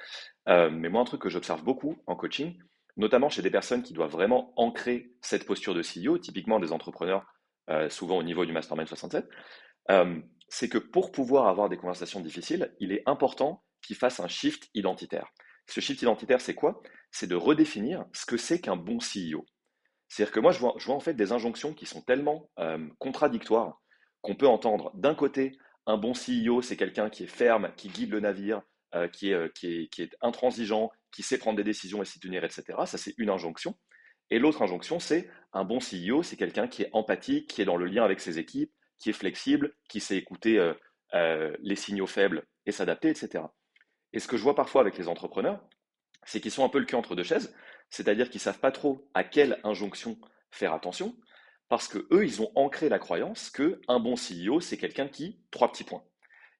mais 0.48 0.88
moi, 0.88 1.02
un 1.02 1.04
truc 1.04 1.20
que 1.20 1.30
j'observe 1.30 1.62
beaucoup 1.62 1.98
en 2.08 2.16
coaching, 2.16 2.56
notamment 3.00 3.30
chez 3.30 3.42
des 3.42 3.50
personnes 3.50 3.82
qui 3.82 3.94
doivent 3.94 4.12
vraiment 4.12 4.54
ancrer 4.56 5.16
cette 5.22 5.46
posture 5.46 5.74
de 5.74 5.82
CEO, 5.82 6.20
typiquement 6.20 6.60
des 6.60 6.72
entrepreneurs, 6.72 7.26
souvent 7.90 8.18
au 8.18 8.24
niveau 8.24 8.46
du 8.46 8.52
Mastermind 8.52 8.88
67, 8.88 9.28
c'est 10.48 10.70
que 10.70 10.78
pour 10.78 11.12
pouvoir 11.12 11.48
avoir 11.48 11.70
des 11.70 11.78
conversations 11.78 12.20
difficiles, 12.20 12.76
il 12.80 12.92
est 12.92 13.04
important 13.06 13.64
qu'ils 13.82 13.96
fassent 13.96 14.20
un 14.20 14.28
shift 14.28 14.70
identitaire. 14.74 15.28
Ce 15.68 15.82
shift 15.82 16.02
identitaire, 16.02 16.42
c'est 16.42 16.56
quoi? 16.56 16.82
C'est 17.12 17.28
de 17.28 17.36
redéfinir 17.36 18.06
ce 18.14 18.26
que 18.26 18.38
c'est 18.38 18.60
qu'un 18.60 18.76
bon 18.76 18.98
CEO. 18.98 19.46
C'est-à-dire 20.08 20.34
que 20.34 20.40
moi, 20.40 20.52
je 20.52 20.60
vois, 20.60 20.96
en 20.96 21.00
fait 21.00 21.14
des 21.14 21.32
injonctions 21.32 21.74
qui 21.74 21.86
sont 21.86 22.02
tellement 22.02 22.50
euh, 22.60 22.88
contradictoires 22.98 23.80
qu'on 24.22 24.36
peut 24.36 24.48
entendre 24.48 24.92
d'un 24.96 25.14
côté, 25.14 25.58
un 25.86 25.98
bon 25.98 26.14
CEO, 26.14 26.62
c'est 26.62 26.76
quelqu'un 26.76 27.10
qui 27.10 27.24
est 27.24 27.28
ferme, 27.28 27.72
qui 27.78 27.90
guide 27.90 28.12
le 28.12 28.20
navire, 28.20 28.64
euh, 28.96 29.08
euh, 29.24 29.50
qui, 29.54 29.90
est, 30.02 30.18
intransigeant, 30.22 30.90
qui 31.12 31.24
sait 31.24 31.38
prendre 31.38 31.58
des 31.58 31.64
décisions 31.64 32.02
et 32.02 32.06
s'y 32.06 32.20
tenir, 32.20 32.44
etc. 32.44 32.64
Ça, 32.86 32.98
c'est 32.98 33.14
une 33.18 33.30
injonction. 33.30 33.76
Et 34.30 34.40
l'autre 34.40 34.62
injonction, 34.62 35.00
c'est 35.00 35.30
un 35.54 35.64
bon 35.64 35.80
CEO, 35.80 36.24
c'est 36.24 36.36
quelqu'un 36.36 36.68
qui 36.68 36.84
est 36.84 36.90
empathique, 36.94 37.48
qui 37.48 37.62
est 37.62 37.66
dans 37.66 37.78
le 37.78 37.86
lien 37.86 38.04
avec 38.04 38.20
ses 38.20 38.38
équipes, 38.38 38.72
qui 39.00 39.10
est 39.10 39.14
flexible, 39.14 39.76
qui 39.88 40.00
sait 40.00 40.18
écouter 40.18 40.60
euh, 40.60 40.74
euh, 41.16 41.56
les 41.62 41.76
signaux 41.76 42.08
faibles 42.08 42.46
et 42.66 42.72
s'adapter, 42.72 43.10
etc. 43.10 43.44
Et 44.14 44.20
ce 44.20 44.28
que 44.28 44.38
je 44.38 44.44
vois 44.44 44.56
parfois 44.56 44.82
avec 44.82 44.98
les 44.98 45.08
entrepreneurs, 45.08 45.68
c'est 46.26 46.42
qu'ils 46.42 46.52
sont 46.52 46.66
un 46.66 46.70
peu 46.70 46.80
le 46.80 46.86
cul 46.86 46.96
entre 46.96 47.16
deux 47.16 47.24
chaises, 47.24 47.56
c'est-à-dire 47.90 48.30
qu'ils 48.30 48.40
ne 48.40 48.44
savent 48.44 48.60
pas 48.60 48.72
trop 48.72 49.10
à 49.14 49.24
quelle 49.24 49.60
injonction 49.64 50.20
faire 50.52 50.74
attention, 50.74 51.16
parce 51.70 51.88
que 51.88 52.08
eux, 52.12 52.26
ils 52.26 52.42
ont 52.42 52.52
ancré 52.56 52.90
la 52.90 53.00
croyance 53.00 53.50
que 53.50 53.82
un 53.88 54.00
bon 54.00 54.16
CEO, 54.16 54.60
c'est 54.60 54.78
quelqu'un 54.78 55.08
qui 55.08 55.40
trois 55.52 55.72
petits 55.72 55.84
points. 55.84 56.04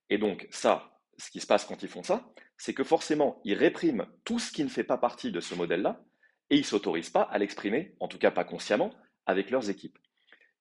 Et 0.10 0.18
donc 0.18 0.48
ça, 0.50 0.99
ce 1.20 1.30
qui 1.30 1.40
se 1.40 1.48
passe 1.48 1.66
quand 1.66 1.84
ils 1.84 1.90
font 1.90 2.04
ça, 2.04 2.32
c'est 2.58 2.74
que 2.74 2.84
forcément, 2.84 3.42
ils 3.44 3.54
répriment 3.54 4.08
tout 4.24 4.40
ce 4.40 4.52
qui 4.52 4.64
ne 4.64 4.70
fait 4.70 4.84
pas 4.84 4.98
partie 4.98 5.32
de 5.32 5.40
ce 5.40 5.54
modèle-là, 5.56 6.04
et 6.50 6.58
ils 6.58 6.66
s'autorisent 6.66 7.10
pas 7.10 7.24
à 7.24 7.38
l'exprimer, 7.38 7.96
en 8.00 8.08
tout 8.08 8.18
cas 8.18 8.32
pas 8.32 8.44
consciemment, 8.44 8.94
avec 9.26 9.52
leurs 9.52 9.70
équipes. 9.70 10.00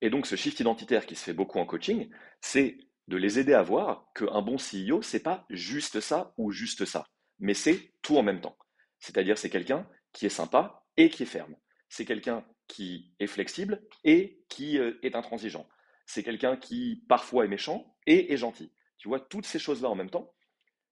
Et 0.00 0.10
donc, 0.10 0.26
ce 0.26 0.36
shift 0.36 0.60
identitaire 0.60 1.06
qui 1.06 1.14
se 1.14 1.24
fait 1.24 1.32
beaucoup 1.32 1.58
en 1.58 1.66
coaching, 1.66 2.10
c'est 2.40 2.78
de 3.06 3.16
les 3.16 3.38
aider 3.38 3.54
à 3.54 3.62
voir 3.62 4.06
qu'un 4.14 4.42
bon 4.42 4.56
CEO, 4.56 5.00
c'est 5.00 5.22
pas 5.22 5.46
juste 5.48 6.00
ça 6.00 6.34
ou 6.36 6.50
juste 6.50 6.84
ça, 6.84 7.06
mais 7.38 7.54
c'est 7.54 7.92
tout 8.02 8.16
en 8.18 8.22
même 8.22 8.40
temps. 8.40 8.58
C'est-à-dire, 8.98 9.38
c'est 9.38 9.50
quelqu'un 9.50 9.88
qui 10.12 10.26
est 10.26 10.30
sympa 10.30 10.84
et 10.96 11.08
qui 11.08 11.22
est 11.22 11.26
ferme. 11.26 11.56
C'est 11.88 12.04
quelqu'un 12.04 12.44
qui 12.66 13.14
est 13.18 13.26
flexible 13.26 13.82
et 14.04 14.44
qui 14.48 14.78
euh, 14.78 14.98
est 15.02 15.14
intransigeant. 15.14 15.66
C'est 16.04 16.22
quelqu'un 16.22 16.56
qui 16.56 17.04
parfois 17.08 17.44
est 17.44 17.48
méchant 17.48 17.96
et 18.06 18.32
est 18.32 18.36
gentil. 18.36 18.72
Tu 18.98 19.08
vois, 19.08 19.20
toutes 19.20 19.46
ces 19.46 19.58
choses-là 19.58 19.88
en 19.88 19.94
même 19.94 20.10
temps, 20.10 20.34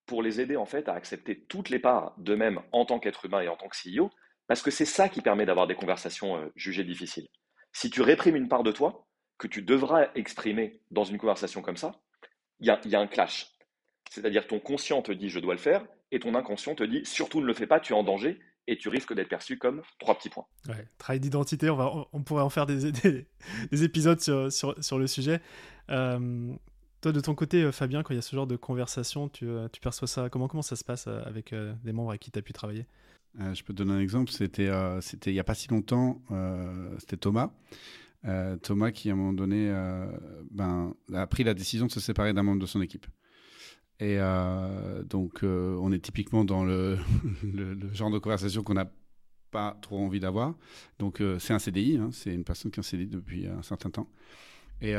pour 0.07 0.23
les 0.23 0.41
aider 0.41 0.57
en 0.57 0.67
fait 0.67 0.89
à 0.89 0.95
accepter 0.95 1.39
toutes 1.49 1.69
les 1.69 1.79
parts 1.79 2.15
d'eux-mêmes 2.19 2.61
en 2.73 2.85
tant 2.85 2.99
qu'être 2.99 3.25
humain 3.25 3.41
et 3.41 3.49
en 3.49 3.57
tant 3.57 3.69
que 3.69 3.77
CEO, 3.77 4.11
parce 4.47 4.63
que 4.63 4.71
c'est 4.71 4.85
ça 4.85 5.09
qui 5.09 5.21
permet 5.21 5.47
d'avoir 5.47 5.67
des 5.67 5.75
conversations 5.75 6.37
euh, 6.37 6.47
jugées 6.55 6.85
difficiles. 6.85 7.29
Si 7.73 7.91
tu 7.91 8.03
réprimes 8.03 8.37
une 8.37 8.49
part 8.49 8.63
de 8.63 8.73
toi 8.73 9.07
que 9.39 9.49
tu 9.49 9.63
devras 9.63 10.09
exprimer 10.15 10.81
dans 10.91 11.05
une 11.05 11.19
conversation 11.19 11.61
comme 11.61 11.77
ça, 11.77 12.01
il 12.61 12.67
y 12.67 12.71
a, 12.71 13.01
un 13.01 13.07
clash. 13.07 13.53
C'est-à-dire 14.11 14.47
ton 14.47 14.61
conscient 14.61 15.03
te 15.03 15.13
dit 15.13 15.29
je 15.29 15.41
dois 15.41 15.53
le 15.53 15.61
faire 15.61 15.85
et 16.11 16.21
ton 16.21 16.35
inconscient 16.35 16.75
te 16.75 16.85
dit 16.85 17.05
surtout 17.05 17.41
ne 17.41 17.47
le 17.47 17.53
fais 17.53 17.67
pas, 17.67 17.81
tu 17.81 17.93
es 17.93 17.97
en 17.97 18.03
danger 18.03 18.41
et 18.67 18.79
tu 18.79 18.89
risques 18.89 19.13
d'être 19.13 19.29
perçu 19.29 19.59
comme 19.59 19.83
trois 19.99 20.17
petits 20.17 20.31
points. 20.31 20.47
Ouais, 20.69 21.19
d'identité, 21.19 21.69
on, 21.69 22.23
pourrait 22.23 22.43
en 22.43 22.49
faire 22.49 22.67
des, 22.67 22.93
des, 23.71 23.85
épisodes 23.85 24.21
sur, 24.21 24.51
sur, 24.83 24.99
le 24.99 25.07
sujet. 25.07 25.41
Euh, 25.91 26.55
toi, 27.01 27.13
de 27.13 27.21
ton 27.21 27.35
côté, 27.35 27.63
euh, 27.63 27.73
Fabien, 27.73 28.03
quand 28.03 28.13
il 28.15 28.17
y 28.17 28.19
a 28.19 28.23
ce 28.23 28.35
genre 28.35 28.47
de 28.47 28.57
conversation, 28.57 29.29
tu, 29.29 29.47
euh, 29.47 29.69
perçois 29.81 30.09
ça 30.09 30.29
comment, 30.31 30.49
comment 30.49 30.63
ça 30.63 30.77
se 30.77 30.85
passe 30.85 31.07
avec 31.07 31.55
des 31.85 31.93
membres 31.93 32.11
avec 32.11 32.23
qui 32.23 32.31
tu 32.31 32.39
as 32.39 32.43
pu 32.43 32.53
travailler? 32.53 32.87
Euh, 33.41 33.55
je 33.55 33.63
peux 33.63 33.73
te 33.73 33.79
donner 33.79 33.93
un 33.93 34.01
exemple. 34.01 34.31
C'était 34.31 34.69
euh, 34.69 35.01
il 35.27 35.33
n'y 35.33 35.41
a 35.41 35.45
pas 35.45 35.55
si 35.55 35.69
longtemps. 35.69 36.23
Euh, 36.31 36.95
c'était 36.99 37.17
Thomas. 37.17 37.51
Thomas 38.63 38.91
qui, 38.91 39.09
à 39.09 39.13
un 39.13 39.17
moment 39.17 39.33
donné, 39.33 39.73
ben, 40.51 40.95
a 41.15 41.29
pris 41.29 41.45
la 41.45 41.55
décision 41.55 41.87
de 41.87 41.93
se 41.93 42.01
séparer 42.01 42.33
d'un 42.33 42.43
membre 42.43 42.61
de 42.61 42.67
son 42.67 42.83
équipe. 42.83 43.07
Et 44.01 44.19
donc, 45.09 45.45
on 45.45 45.93
est 45.93 46.01
typiquement 46.01 46.45
dans 46.45 46.65
le, 46.65 46.99
genre 47.93 48.11
de 48.11 48.19
conversation 48.19 48.65
qu'on 48.65 48.75
n'a 48.75 48.91
pas 49.53 49.79
trop 49.81 50.01
envie 50.01 50.19
d'avoir. 50.19 50.57
Donc, 50.99 51.23
c'est 51.39 51.53
un 51.53 51.61
CDI, 51.61 51.99
hein, 51.99 52.11
c'est 52.11 52.35
une 52.35 52.43
personne 52.43 52.73
qui 52.73 52.81
est 52.81 52.83
en 52.83 52.83
CDI 52.83 53.07
depuis 53.07 53.47
un 53.47 53.63
certain 53.63 53.91
temps. 53.91 54.11
Et 54.81 54.97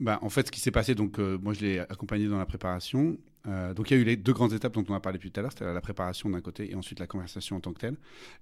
bah, 0.00 0.18
en 0.22 0.30
fait, 0.30 0.46
ce 0.46 0.52
qui 0.52 0.60
s'est 0.60 0.70
passé, 0.70 0.94
donc 0.94 1.18
euh, 1.18 1.38
moi 1.42 1.52
je 1.52 1.60
l'ai 1.60 1.78
accompagné 1.78 2.26
dans 2.26 2.38
la 2.38 2.46
préparation. 2.46 3.18
Euh, 3.46 3.74
donc 3.74 3.90
il 3.90 3.96
y 3.96 3.98
a 3.98 4.00
eu 4.00 4.04
les 4.04 4.16
deux 4.16 4.32
grandes 4.32 4.52
étapes 4.54 4.74
dont 4.74 4.84
on 4.88 4.94
a 4.94 5.00
parlé 5.00 5.18
plus 5.18 5.30
tout 5.30 5.40
à 5.40 5.42
l'heure, 5.42 5.52
c'était 5.52 5.70
la 5.70 5.80
préparation 5.80 6.28
d'un 6.28 6.40
côté 6.40 6.70
et 6.70 6.74
ensuite 6.74 7.00
la 7.00 7.06
conversation 7.06 7.56
en 7.56 7.60
tant 7.60 7.72
que 7.72 7.80
telle. 7.80 7.96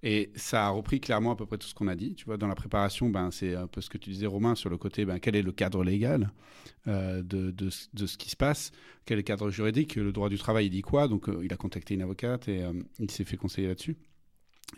Et 0.04 0.30
ça 0.36 0.66
a 0.66 0.70
repris 0.70 1.00
clairement 1.00 1.32
à 1.32 1.36
peu 1.36 1.46
près 1.46 1.58
tout 1.58 1.66
ce 1.66 1.74
qu'on 1.74 1.88
a 1.88 1.96
dit. 1.96 2.14
Tu 2.14 2.26
vois, 2.26 2.36
dans 2.36 2.46
la 2.46 2.54
préparation, 2.54 3.08
ben, 3.08 3.30
c'est 3.32 3.56
un 3.56 3.66
peu 3.66 3.80
ce 3.80 3.90
que 3.90 3.98
tu 3.98 4.10
disais 4.10 4.26
Romain 4.26 4.54
sur 4.54 4.70
le 4.70 4.78
côté, 4.78 5.04
ben, 5.04 5.18
quel 5.18 5.34
est 5.34 5.42
le 5.42 5.52
cadre 5.52 5.82
légal 5.82 6.30
euh, 6.86 7.22
de, 7.22 7.50
de, 7.50 7.70
de, 7.92 8.06
ce 8.06 8.16
qui 8.16 8.30
se 8.30 8.36
passe, 8.36 8.70
quel 9.04 9.16
est 9.16 9.22
le 9.22 9.24
cadre 9.24 9.50
juridique, 9.50 9.96
le 9.96 10.12
droit 10.12 10.28
du 10.28 10.38
travail 10.38 10.66
il 10.66 10.70
dit 10.70 10.82
quoi. 10.82 11.08
Donc 11.08 11.28
il 11.42 11.52
a 11.52 11.56
contacté 11.56 11.94
une 11.94 12.02
avocate 12.02 12.46
et 12.48 12.62
il 13.00 13.10
s'est 13.10 13.24
fait 13.24 13.36
conseiller 13.36 13.66
là-dessus. 13.66 13.96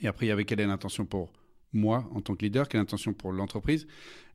Et 0.00 0.06
après 0.06 0.26
il 0.26 0.28
y 0.30 0.32
avait 0.32 0.46
quelle 0.46 0.60
est 0.60 0.66
l'intention 0.66 1.04
pour 1.04 1.30
moi 1.72 2.08
en 2.14 2.20
tant 2.20 2.34
que 2.34 2.44
leader, 2.44 2.68
quelle 2.68 2.80
intention 2.80 3.12
pour 3.12 3.32
l'entreprise 3.32 3.86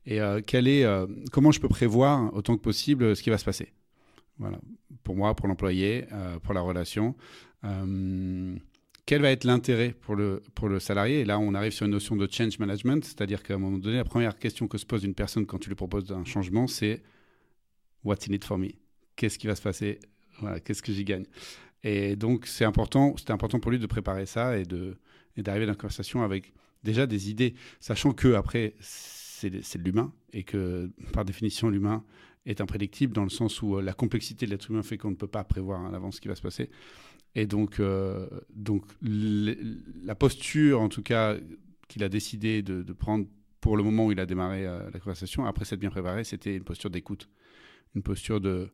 et 0.06 0.20
euh, 0.20 0.40
est, 0.40 0.84
euh, 0.84 1.06
comment 1.32 1.50
je 1.50 1.60
peux 1.60 1.68
prévoir 1.68 2.32
autant 2.34 2.56
que 2.56 2.62
possible 2.62 3.16
ce 3.16 3.22
qui 3.22 3.30
va 3.30 3.38
se 3.38 3.44
passer. 3.44 3.72
Voilà, 4.38 4.58
pour 5.02 5.16
moi, 5.16 5.34
pour 5.34 5.48
l'employé, 5.48 6.06
euh, 6.12 6.38
pour 6.38 6.54
la 6.54 6.60
relation. 6.60 7.16
quel 7.62 9.22
va 9.22 9.30
être 9.30 9.44
l'intérêt 9.44 9.92
pour 9.92 10.14
le, 10.14 10.42
pour 10.54 10.68
le 10.68 10.78
salarié? 10.78 11.20
Et 11.20 11.24
là, 11.24 11.38
on 11.38 11.54
arrive 11.54 11.72
sur 11.72 11.86
une 11.86 11.92
notion 11.92 12.16
de 12.16 12.28
change 12.30 12.58
management, 12.58 13.04
c'est-à-dire 13.04 13.42
qu'à 13.42 13.54
un 13.54 13.58
moment 13.58 13.78
donné, 13.78 13.96
la 13.96 14.04
première 14.04 14.38
question 14.38 14.68
que 14.68 14.78
se 14.78 14.86
pose 14.86 15.04
une 15.04 15.14
personne 15.14 15.46
quand 15.46 15.58
tu 15.58 15.68
lui 15.68 15.76
proposes 15.76 16.12
un 16.12 16.24
changement, 16.24 16.66
c'est 16.66 17.02
What's 18.04 18.28
in 18.28 18.34
it 18.34 18.44
for 18.44 18.58
me? 18.58 18.68
Qu'est-ce 19.16 19.38
qui 19.38 19.48
va 19.48 19.56
se 19.56 19.62
passer? 19.62 19.98
Qu'est-ce 20.64 20.82
que 20.82 20.92
j'y 20.92 21.02
gagne 21.02 21.24
Et 21.82 22.14
donc, 22.14 22.46
c'est 22.46 22.64
important, 22.64 23.16
c'était 23.16 23.32
important 23.32 23.58
pour 23.58 23.70
lui 23.72 23.78
de 23.78 23.86
préparer 23.86 24.26
ça 24.26 24.56
et 24.58 24.64
d'arriver 24.64 25.66
dans 25.66 25.72
la 25.72 25.76
conversation 25.76 26.22
avec 26.22 26.52
déjà 26.86 27.06
des 27.06 27.28
idées, 27.30 27.54
sachant 27.80 28.12
que 28.12 28.34
après 28.34 28.74
c'est 28.80 29.50
de 29.50 29.82
l'humain 29.82 30.12
et 30.32 30.44
que 30.44 30.90
par 31.12 31.24
définition 31.26 31.68
l'humain 31.68 32.02
est 32.46 32.60
imprédictible 32.60 33.12
dans 33.12 33.24
le 33.24 33.30
sens 33.30 33.60
où 33.60 33.76
euh, 33.76 33.82
la 33.82 33.92
complexité 33.92 34.46
de 34.46 34.52
l'être 34.52 34.70
humain 34.70 34.82
fait 34.82 34.96
qu'on 34.96 35.10
ne 35.10 35.16
peut 35.16 35.26
pas 35.26 35.44
prévoir 35.44 35.84
à 35.84 35.90
l'avance 35.90 36.16
ce 36.16 36.20
qui 36.20 36.28
va 36.28 36.36
se 36.36 36.42
passer. 36.42 36.70
Et 37.34 37.46
donc, 37.46 37.80
euh, 37.80 38.28
donc 38.54 38.84
la 39.02 40.14
posture, 40.14 40.80
en 40.80 40.88
tout 40.88 41.02
cas, 41.02 41.36
qu'il 41.88 42.02
a 42.02 42.08
décidé 42.08 42.62
de, 42.62 42.92
prendre 42.92 43.26
pour 43.60 43.76
le 43.76 43.82
moment 43.82 44.06
où 44.06 44.12
il 44.12 44.20
a 44.20 44.26
démarré 44.26 44.66
euh, 44.66 44.88
la 44.90 45.00
conversation, 45.00 45.44
après 45.44 45.64
s'être 45.66 45.80
bien 45.80 45.90
préparé, 45.90 46.24
c'était 46.24 46.56
une 46.56 46.64
posture 46.64 46.88
d'écoute, 46.88 47.28
une 47.94 48.02
posture 48.02 48.40
de, 48.40 48.70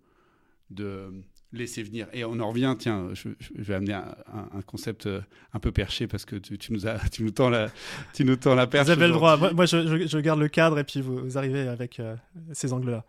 de 0.70 1.10
laisser 1.52 1.82
venir. 1.82 2.06
Et 2.12 2.24
on 2.24 2.38
en 2.40 2.48
revient, 2.48 2.74
tiens, 2.78 3.10
je, 3.12 3.28
vais 3.54 3.74
amener 3.74 3.94
un, 3.94 4.62
concept 4.66 5.06
euh, 5.06 5.20
un 5.52 5.58
peu 5.58 5.72
perché 5.72 6.06
parce 6.06 6.24
que 6.24 6.36
tu, 6.36 6.72
nous, 6.72 6.86
as, 6.86 6.98
tu 7.10 7.22
nous 7.22 7.30
tends 7.30 7.50
la, 7.50 7.70
tu 8.14 8.24
nous 8.24 8.36
tends 8.36 8.54
la 8.54 8.66
perche. 8.66 8.86
Vous 8.86 8.92
avez 8.92 9.06
le 9.06 9.12
droit. 9.12 9.52
Moi, 9.52 9.66
je, 9.66 10.06
je, 10.06 10.18
garde 10.18 10.40
le 10.40 10.48
cadre 10.48 10.78
et 10.78 10.84
puis 10.84 11.00
vous, 11.00 11.36
arrivez 11.36 11.68
avec 11.68 12.00
euh, 12.00 12.16
ces 12.52 12.72
angles-là. 12.72 13.04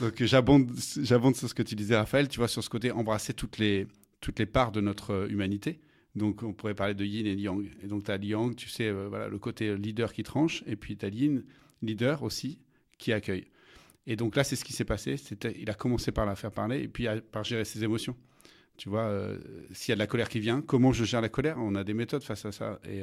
Donc 0.00 0.22
j'abonde, 0.22 0.70
j'abonde 1.02 1.34
sur 1.34 1.48
ce 1.48 1.54
que 1.54 1.62
tu 1.62 1.74
disais, 1.74 1.96
Raphaël. 1.96 2.28
Tu 2.28 2.38
vois, 2.38 2.48
sur 2.48 2.62
ce 2.62 2.70
côté, 2.70 2.92
embrasser 2.92 3.34
toutes 3.34 3.58
les, 3.58 3.86
toutes 4.20 4.38
les 4.38 4.46
parts 4.46 4.72
de 4.72 4.80
notre 4.80 5.12
euh, 5.12 5.28
humanité. 5.28 5.80
Donc 6.14 6.42
on 6.42 6.52
pourrait 6.52 6.74
parler 6.74 6.94
de 6.94 7.04
yin 7.04 7.26
et 7.26 7.34
yang. 7.34 7.68
Et 7.82 7.86
donc 7.86 8.04
tu 8.04 8.10
as 8.10 8.16
yang, 8.16 8.54
tu 8.54 8.68
sais, 8.68 8.90
voilà, 8.90 9.28
le 9.28 9.38
côté 9.38 9.76
leader 9.76 10.12
qui 10.12 10.22
tranche, 10.22 10.64
et 10.66 10.74
puis 10.74 10.96
tu 10.96 11.04
as 11.04 11.10
yin, 11.10 11.44
leader 11.82 12.22
aussi, 12.22 12.58
qui 12.98 13.12
accueille. 13.12 13.46
Et 14.08 14.16
donc 14.16 14.34
là, 14.34 14.42
c'est 14.42 14.56
ce 14.56 14.64
qui 14.64 14.72
s'est 14.72 14.84
passé. 14.84 15.16
Il 15.56 15.70
a 15.70 15.74
commencé 15.74 16.10
par 16.10 16.26
la 16.26 16.34
faire 16.34 16.50
parler 16.50 16.80
et 16.80 16.88
puis 16.88 17.06
par 17.30 17.44
gérer 17.44 17.64
ses 17.64 17.84
émotions. 17.84 18.16
Tu 18.76 18.88
vois, 18.88 19.12
s'il 19.72 19.90
y 19.90 19.92
a 19.92 19.96
de 19.96 20.00
la 20.00 20.06
colère 20.06 20.28
qui 20.28 20.40
vient, 20.40 20.60
comment 20.62 20.92
je 20.92 21.04
gère 21.04 21.20
la 21.20 21.28
colère? 21.28 21.56
On 21.58 21.74
a 21.74 21.84
des 21.84 21.94
méthodes 21.94 22.22
face 22.22 22.44
à 22.44 22.52
ça. 22.52 22.80
Et 22.88 23.02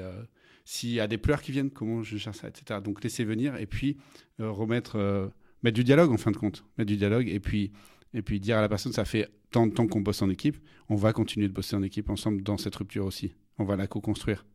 s'il 0.63 0.89
y 0.89 0.99
a 0.99 1.07
des 1.07 1.17
pleurs 1.17 1.41
qui 1.41 1.51
viennent, 1.51 1.69
comment 1.69 2.01
je 2.01 2.17
gère 2.17 2.33
ça, 2.33 2.47
etc. 2.47 2.79
Donc 2.83 3.03
laisser 3.03 3.23
venir 3.23 3.55
et 3.57 3.67
puis 3.67 3.97
remettre, 4.39 5.31
mettre 5.61 5.75
du 5.75 5.83
dialogue 5.83 6.11
en 6.11 6.17
fin 6.17 6.31
de 6.31 6.37
compte, 6.37 6.65
mettre 6.77 6.87
du 6.87 6.97
dialogue 6.97 7.29
et 7.29 7.39
puis 7.39 7.71
et 8.15 8.21
puis 8.21 8.39
dire 8.39 8.57
à 8.57 8.61
la 8.61 8.69
personne, 8.69 8.93
ça 8.93 9.05
fait 9.05 9.29
tant 9.51 9.67
de 9.67 9.73
temps 9.73 9.87
qu'on 9.87 10.01
bosse 10.01 10.21
en 10.21 10.29
équipe, 10.29 10.57
on 10.89 10.95
va 10.95 11.11
continuer 11.11 11.47
de 11.47 11.53
bosser 11.53 11.75
en 11.75 11.83
équipe 11.83 12.09
ensemble 12.09 12.41
dans 12.41 12.57
cette 12.57 12.75
rupture 12.75 13.05
aussi. 13.05 13.33
On 13.59 13.65
va 13.65 13.75
la 13.75 13.87
co-construire. 13.87 14.45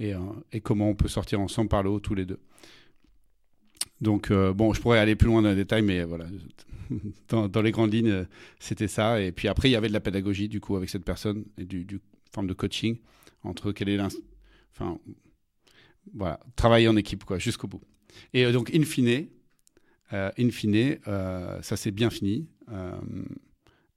Euh, 0.00 0.18
et, 0.52 0.60
comment 0.60 0.88
on 0.88 0.94
peut 0.94 1.08
sortir 1.08 1.40
ensemble 1.40 1.68
par 1.68 1.82
le 1.82 1.90
haut 1.90 2.00
tous 2.00 2.14
les 2.14 2.24
deux. 2.26 2.40
Donc, 4.00 4.30
euh, 4.30 4.52
bon, 4.52 4.72
je 4.72 4.80
pourrais 4.80 4.98
aller 4.98 5.16
plus 5.16 5.26
loin 5.26 5.42
dans 5.42 5.50
les 5.50 5.56
détails, 5.56 5.82
mais 5.82 6.04
voilà, 6.04 6.26
dans, 7.28 7.62
les 7.62 7.70
grandes 7.70 7.92
lignes, 7.92 8.10
euh, 8.10 8.24
c'était 8.58 8.88
ça. 8.88 9.20
Et 9.20 9.32
puis 9.32 9.48
après, 9.48 9.68
il 9.68 9.72
y 9.72 9.76
avait 9.76 9.88
de 9.88 9.92
la 9.92 10.00
pédagogie, 10.00 10.48
du 10.48 10.60
coup, 10.60 10.76
avec 10.76 10.88
cette 10.88 11.04
personne, 11.04 11.44
et 11.56 11.64
du, 11.64 12.00
forme 12.32 12.46
de 12.46 12.54
coaching, 12.54 12.98
entre 13.42 13.72
quel 13.72 13.88
est 13.88 13.98
Enfin, 14.72 14.98
voilà, 16.14 16.38
travailler 16.54 16.88
en 16.88 16.96
équipe, 16.96 17.24
quoi, 17.24 17.38
jusqu'au 17.38 17.66
bout. 17.66 17.82
Et 18.32 18.50
donc, 18.52 18.72
in 18.74 18.84
fine, 18.84 19.26
euh, 20.12 20.30
in 20.38 20.50
fine, 20.50 20.98
euh, 21.06 21.60
ça 21.62 21.76
s'est 21.76 21.90
bien 21.90 22.10
fini. 22.10 22.48
Euh, 22.70 22.92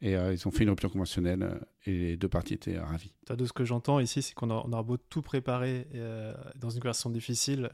et 0.04 0.14
ils 0.14 0.48
ont 0.48 0.52
fait 0.52 0.64
une 0.64 0.72
rupture 0.72 0.92
conventionnelle 0.92 1.62
et 1.86 1.92
les 1.92 2.18
deux 2.18 2.28
parties 2.28 2.56
étaient 2.56 2.80
ravis. 2.80 3.14
De 3.30 3.46
ce 3.46 3.54
que 3.54 3.66
j'entends 3.66 4.00
ici, 4.00 4.24
c'est 4.24 4.34
qu'on 4.34 4.50
aura 4.50 4.82
beau 4.82 4.98
tout 4.98 5.22
préparer 5.22 5.86
dans 6.56 6.72
une 6.72 6.80
conversation 6.80 7.12
difficile, 7.12 7.70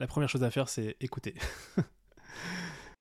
la 0.00 0.06
première 0.08 0.28
chose 0.28 0.42
à 0.42 0.50
faire, 0.50 0.68
c'est 0.68 0.96
écouter. 1.00 1.34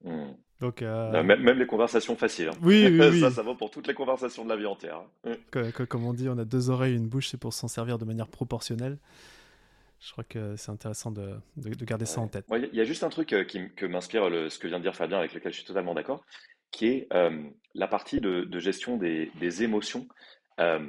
Hmm. 0.01 0.31
Donc, 0.61 0.81
bah, 0.81 1.23
même, 1.23 1.59
les 1.59 1.67
conversations 1.67 2.15
faciles. 2.15 2.47
Hein. 2.47 2.57
Oui, 2.61 2.87
oui, 3.01 3.19
ça, 3.19 3.31
ça 3.31 3.43
va 3.43 3.53
pour 3.53 3.69
toutes 3.69 3.85
les 3.85 3.93
conversations 3.93 4.45
de 4.45 4.49
la 4.49 4.55
vie 4.55 4.65
entière. 4.65 5.01
Hein. 5.25 5.33
Comme, 5.89 6.05
on 6.05 6.13
dit, 6.13 6.29
on 6.29 6.37
a 6.37 6.45
deux 6.45 6.69
oreilles, 6.69 6.95
une 6.95 7.09
bouche, 7.09 7.27
c'est 7.27 7.37
pour 7.37 7.51
s'en 7.51 7.67
servir 7.67 7.97
de 7.97 8.05
manière 8.05 8.29
proportionnelle. 8.29 8.97
Je 9.99 10.11
crois 10.13 10.23
que 10.23 10.55
c'est 10.55 10.71
intéressant 10.71 11.11
de, 11.11 11.35
garder 11.57 12.05
ça 12.05 12.21
en 12.21 12.27
tête. 12.27 12.45
Il 12.71 12.77
y 12.77 12.81
a 12.81 12.85
juste 12.85 13.03
un 13.03 13.09
truc 13.09 13.33
euh, 13.33 13.43
qui, 13.43 13.69
que 13.75 13.85
m'inspire 13.85 14.29
ce 14.49 14.57
que 14.57 14.67
vient 14.67 14.77
de 14.77 14.83
dire 14.83 14.95
Fabien, 14.95 15.17
avec 15.17 15.33
lequel 15.33 15.51
je 15.51 15.57
suis 15.57 15.67
totalement 15.67 15.93
d'accord, 15.93 16.23
qui 16.71 16.87
est 16.87 17.07
euh, 17.13 17.43
la 17.75 17.87
partie 17.87 18.21
de, 18.21 18.59
gestion 18.59 18.97
des, 18.97 19.63
émotions 19.63 20.07
euh, 20.61 20.79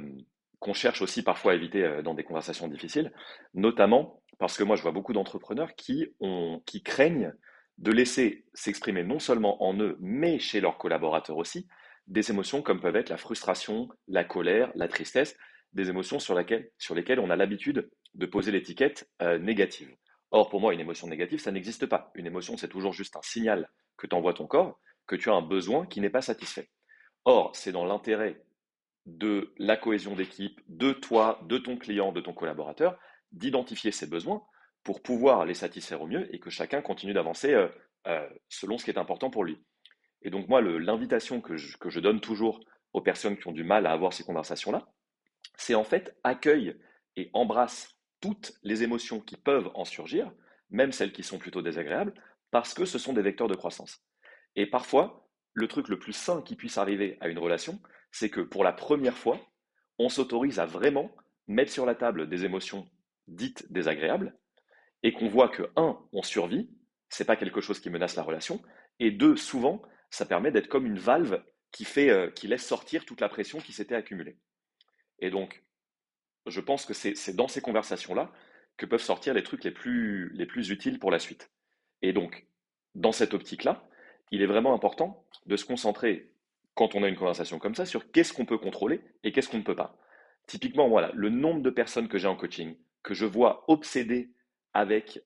qu'on 0.59 0.73
cherche 0.73 1.01
aussi 1.01 1.23
parfois 1.23 1.51
à 1.51 1.55
éviter 1.55 2.01
dans 2.03 2.13
des 2.13 2.23
conversations 2.23 2.67
difficiles, 2.69 3.11
notamment 3.53 4.21
parce 4.41 4.57
que 4.57 4.63
moi 4.63 4.75
je 4.75 4.81
vois 4.81 4.91
beaucoup 4.91 5.13
d'entrepreneurs 5.13 5.75
qui, 5.75 6.15
qui 6.65 6.81
craignent 6.81 7.31
de 7.77 7.91
laisser 7.91 8.43
s'exprimer 8.55 9.03
non 9.03 9.19
seulement 9.19 9.63
en 9.63 9.79
eux, 9.79 9.97
mais 9.99 10.39
chez 10.39 10.61
leurs 10.61 10.79
collaborateurs 10.79 11.37
aussi, 11.37 11.67
des 12.07 12.31
émotions 12.31 12.63
comme 12.63 12.81
peuvent 12.81 12.95
être 12.95 13.09
la 13.09 13.17
frustration, 13.17 13.87
la 14.07 14.23
colère, 14.23 14.71
la 14.73 14.87
tristesse, 14.87 15.37
des 15.73 15.89
émotions 15.89 16.17
sur, 16.17 16.33
laquelle, 16.33 16.71
sur 16.79 16.95
lesquelles 16.95 17.19
on 17.19 17.29
a 17.29 17.35
l'habitude 17.35 17.91
de 18.15 18.25
poser 18.25 18.51
l'étiquette 18.51 19.07
euh, 19.21 19.37
négative. 19.37 19.95
Or, 20.31 20.49
pour 20.49 20.59
moi, 20.59 20.73
une 20.73 20.79
émotion 20.79 21.05
négative, 21.05 21.39
ça 21.39 21.51
n'existe 21.51 21.85
pas. 21.85 22.11
Une 22.15 22.25
émotion, 22.25 22.57
c'est 22.57 22.67
toujours 22.67 22.93
juste 22.93 23.15
un 23.17 23.21
signal 23.21 23.69
que 23.95 24.07
t'envoie 24.07 24.33
ton 24.33 24.47
corps, 24.47 24.79
que 25.05 25.15
tu 25.15 25.29
as 25.29 25.33
un 25.33 25.43
besoin 25.43 25.85
qui 25.85 26.01
n'est 26.01 26.09
pas 26.09 26.23
satisfait. 26.23 26.67
Or, 27.25 27.55
c'est 27.55 27.71
dans 27.71 27.85
l'intérêt 27.85 28.41
de 29.05 29.53
la 29.57 29.77
cohésion 29.77 30.15
d'équipe, 30.15 30.59
de 30.67 30.93
toi, 30.93 31.39
de 31.43 31.59
ton 31.59 31.77
client, 31.77 32.11
de 32.11 32.21
ton 32.21 32.33
collaborateur, 32.33 32.97
d'identifier 33.31 33.91
ces 33.91 34.07
besoins 34.07 34.43
pour 34.83 35.01
pouvoir 35.01 35.45
les 35.45 35.53
satisfaire 35.53 36.01
au 36.01 36.07
mieux 36.07 36.33
et 36.33 36.39
que 36.39 36.49
chacun 36.49 36.81
continue 36.81 37.13
d'avancer 37.13 37.53
euh, 37.53 37.67
euh, 38.07 38.27
selon 38.49 38.77
ce 38.77 38.85
qui 38.85 38.91
est 38.91 38.97
important 38.97 39.29
pour 39.29 39.43
lui. 39.43 39.57
Et 40.23 40.29
donc 40.29 40.47
moi, 40.47 40.61
l'invitation 40.61 41.41
que 41.41 41.53
que 41.77 41.89
je 41.89 41.99
donne 41.99 42.21
toujours 42.21 42.59
aux 42.93 43.01
personnes 43.01 43.37
qui 43.37 43.47
ont 43.47 43.53
du 43.53 43.63
mal 43.63 43.85
à 43.85 43.91
avoir 43.91 44.13
ces 44.13 44.23
conversations-là, 44.23 44.87
c'est 45.55 45.75
en 45.75 45.83
fait 45.83 46.17
accueille 46.23 46.79
et 47.15 47.29
embrasse 47.33 47.97
toutes 48.19 48.53
les 48.63 48.83
émotions 48.83 49.19
qui 49.19 49.37
peuvent 49.37 49.71
en 49.73 49.85
surgir, 49.85 50.31
même 50.69 50.91
celles 50.91 51.11
qui 51.11 51.23
sont 51.23 51.39
plutôt 51.39 51.61
désagréables, 51.61 52.13
parce 52.51 52.73
que 52.73 52.85
ce 52.85 52.99
sont 52.99 53.13
des 53.13 53.21
vecteurs 53.21 53.47
de 53.47 53.55
croissance. 53.55 54.03
Et 54.55 54.65
parfois, 54.65 55.27
le 55.53 55.67
truc 55.67 55.87
le 55.87 55.99
plus 55.99 56.13
sain 56.13 56.41
qui 56.41 56.55
puisse 56.55 56.77
arriver 56.77 57.17
à 57.19 57.27
une 57.27 57.39
relation, 57.39 57.81
c'est 58.11 58.29
que 58.29 58.41
pour 58.41 58.63
la 58.63 58.73
première 58.73 59.17
fois, 59.17 59.39
on 59.97 60.09
s'autorise 60.09 60.59
à 60.59 60.65
vraiment 60.65 61.11
mettre 61.47 61.71
sur 61.71 61.85
la 61.85 61.95
table 61.95 62.29
des 62.29 62.45
émotions 62.45 62.89
dites 63.31 63.71
désagréables, 63.71 64.35
et 65.03 65.13
qu'on 65.13 65.27
voit 65.27 65.49
que, 65.49 65.63
un, 65.75 65.97
on 66.13 66.23
survit, 66.23 66.69
c'est 67.09 67.25
pas 67.25 67.35
quelque 67.35 67.61
chose 67.61 67.79
qui 67.79 67.89
menace 67.89 68.15
la 68.15 68.23
relation, 68.23 68.61
et 68.99 69.11
deux, 69.11 69.35
souvent, 69.35 69.81
ça 70.09 70.25
permet 70.25 70.51
d'être 70.51 70.67
comme 70.67 70.85
une 70.85 70.99
valve 70.99 71.41
qui, 71.71 71.85
fait, 71.85 72.09
euh, 72.09 72.29
qui 72.29 72.47
laisse 72.47 72.65
sortir 72.65 73.05
toute 73.05 73.21
la 73.21 73.29
pression 73.29 73.59
qui 73.59 73.73
s'était 73.73 73.95
accumulée. 73.95 74.37
Et 75.19 75.29
donc, 75.29 75.63
je 76.45 76.59
pense 76.59 76.85
que 76.85 76.93
c'est 76.93 77.35
dans 77.35 77.47
ces 77.47 77.61
conversations-là 77.61 78.31
que 78.77 78.85
peuvent 78.85 79.01
sortir 79.01 79.33
les 79.33 79.43
trucs 79.43 79.63
les 79.63 79.71
plus, 79.71 80.31
les 80.33 80.45
plus 80.45 80.69
utiles 80.69 80.99
pour 80.99 81.11
la 81.11 81.19
suite. 81.19 81.51
Et 82.01 82.13
donc, 82.13 82.47
dans 82.95 83.11
cette 83.11 83.33
optique-là, 83.33 83.87
il 84.31 84.41
est 84.41 84.47
vraiment 84.47 84.73
important 84.73 85.25
de 85.45 85.55
se 85.55 85.65
concentrer, 85.65 86.33
quand 86.73 86.95
on 86.95 87.03
a 87.03 87.07
une 87.07 87.17
conversation 87.17 87.59
comme 87.59 87.75
ça, 87.75 87.85
sur 87.85 88.11
qu'est-ce 88.11 88.33
qu'on 88.33 88.45
peut 88.45 88.57
contrôler 88.57 89.01
et 89.23 89.31
qu'est-ce 89.31 89.49
qu'on 89.49 89.57
ne 89.57 89.63
peut 89.63 89.75
pas. 89.75 89.97
Typiquement, 90.47 90.89
voilà, 90.89 91.11
le 91.13 91.29
nombre 91.29 91.61
de 91.61 91.69
personnes 91.69 92.07
que 92.07 92.17
j'ai 92.17 92.27
en 92.27 92.35
coaching, 92.35 92.75
que 93.03 93.13
je 93.13 93.25
vois 93.25 93.63
obsédées 93.67 94.31
avec 94.73 95.23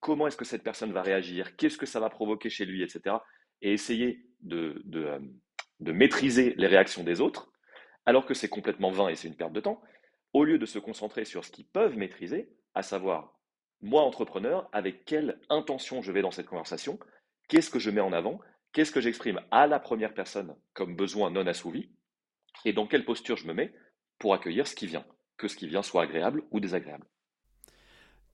comment 0.00 0.26
est-ce 0.26 0.36
que 0.36 0.44
cette 0.44 0.62
personne 0.62 0.92
va 0.92 1.02
réagir, 1.02 1.56
qu'est-ce 1.56 1.78
que 1.78 1.86
ça 1.86 2.00
va 2.00 2.08
provoquer 2.10 2.50
chez 2.50 2.64
lui, 2.64 2.82
etc. 2.82 3.16
Et 3.62 3.72
essayer 3.72 4.26
de, 4.40 4.82
de 4.84 5.92
maîtriser 5.92 6.54
les 6.56 6.66
réactions 6.66 7.02
des 7.02 7.20
autres, 7.20 7.50
alors 8.04 8.26
que 8.26 8.34
c'est 8.34 8.48
complètement 8.48 8.90
vain 8.90 9.08
et 9.08 9.16
c'est 9.16 9.28
une 9.28 9.36
perte 9.36 9.52
de 9.52 9.60
temps, 9.60 9.82
au 10.32 10.44
lieu 10.44 10.58
de 10.58 10.66
se 10.66 10.78
concentrer 10.78 11.24
sur 11.24 11.44
ce 11.44 11.50
qu'ils 11.50 11.66
peuvent 11.66 11.96
maîtriser, 11.96 12.50
à 12.74 12.82
savoir, 12.82 13.38
moi, 13.80 14.02
entrepreneur, 14.02 14.68
avec 14.72 15.04
quelle 15.04 15.40
intention 15.48 16.02
je 16.02 16.12
vais 16.12 16.22
dans 16.22 16.30
cette 16.30 16.46
conversation, 16.46 16.98
qu'est-ce 17.48 17.70
que 17.70 17.78
je 17.78 17.90
mets 17.90 18.00
en 18.00 18.12
avant, 18.12 18.40
qu'est-ce 18.72 18.92
que 18.92 19.00
j'exprime 19.00 19.40
à 19.50 19.66
la 19.66 19.80
première 19.80 20.14
personne 20.14 20.56
comme 20.74 20.96
besoin 20.96 21.30
non 21.30 21.46
assouvi, 21.46 21.90
et 22.64 22.72
dans 22.72 22.86
quelle 22.86 23.04
posture 23.04 23.36
je 23.36 23.46
me 23.46 23.54
mets 23.54 23.74
pour 24.18 24.34
accueillir 24.34 24.66
ce 24.66 24.74
qui 24.74 24.86
vient, 24.86 25.06
que 25.36 25.48
ce 25.48 25.56
qui 25.56 25.66
vient 25.66 25.82
soit 25.82 26.02
agréable 26.02 26.42
ou 26.50 26.60
désagréable. 26.60 27.06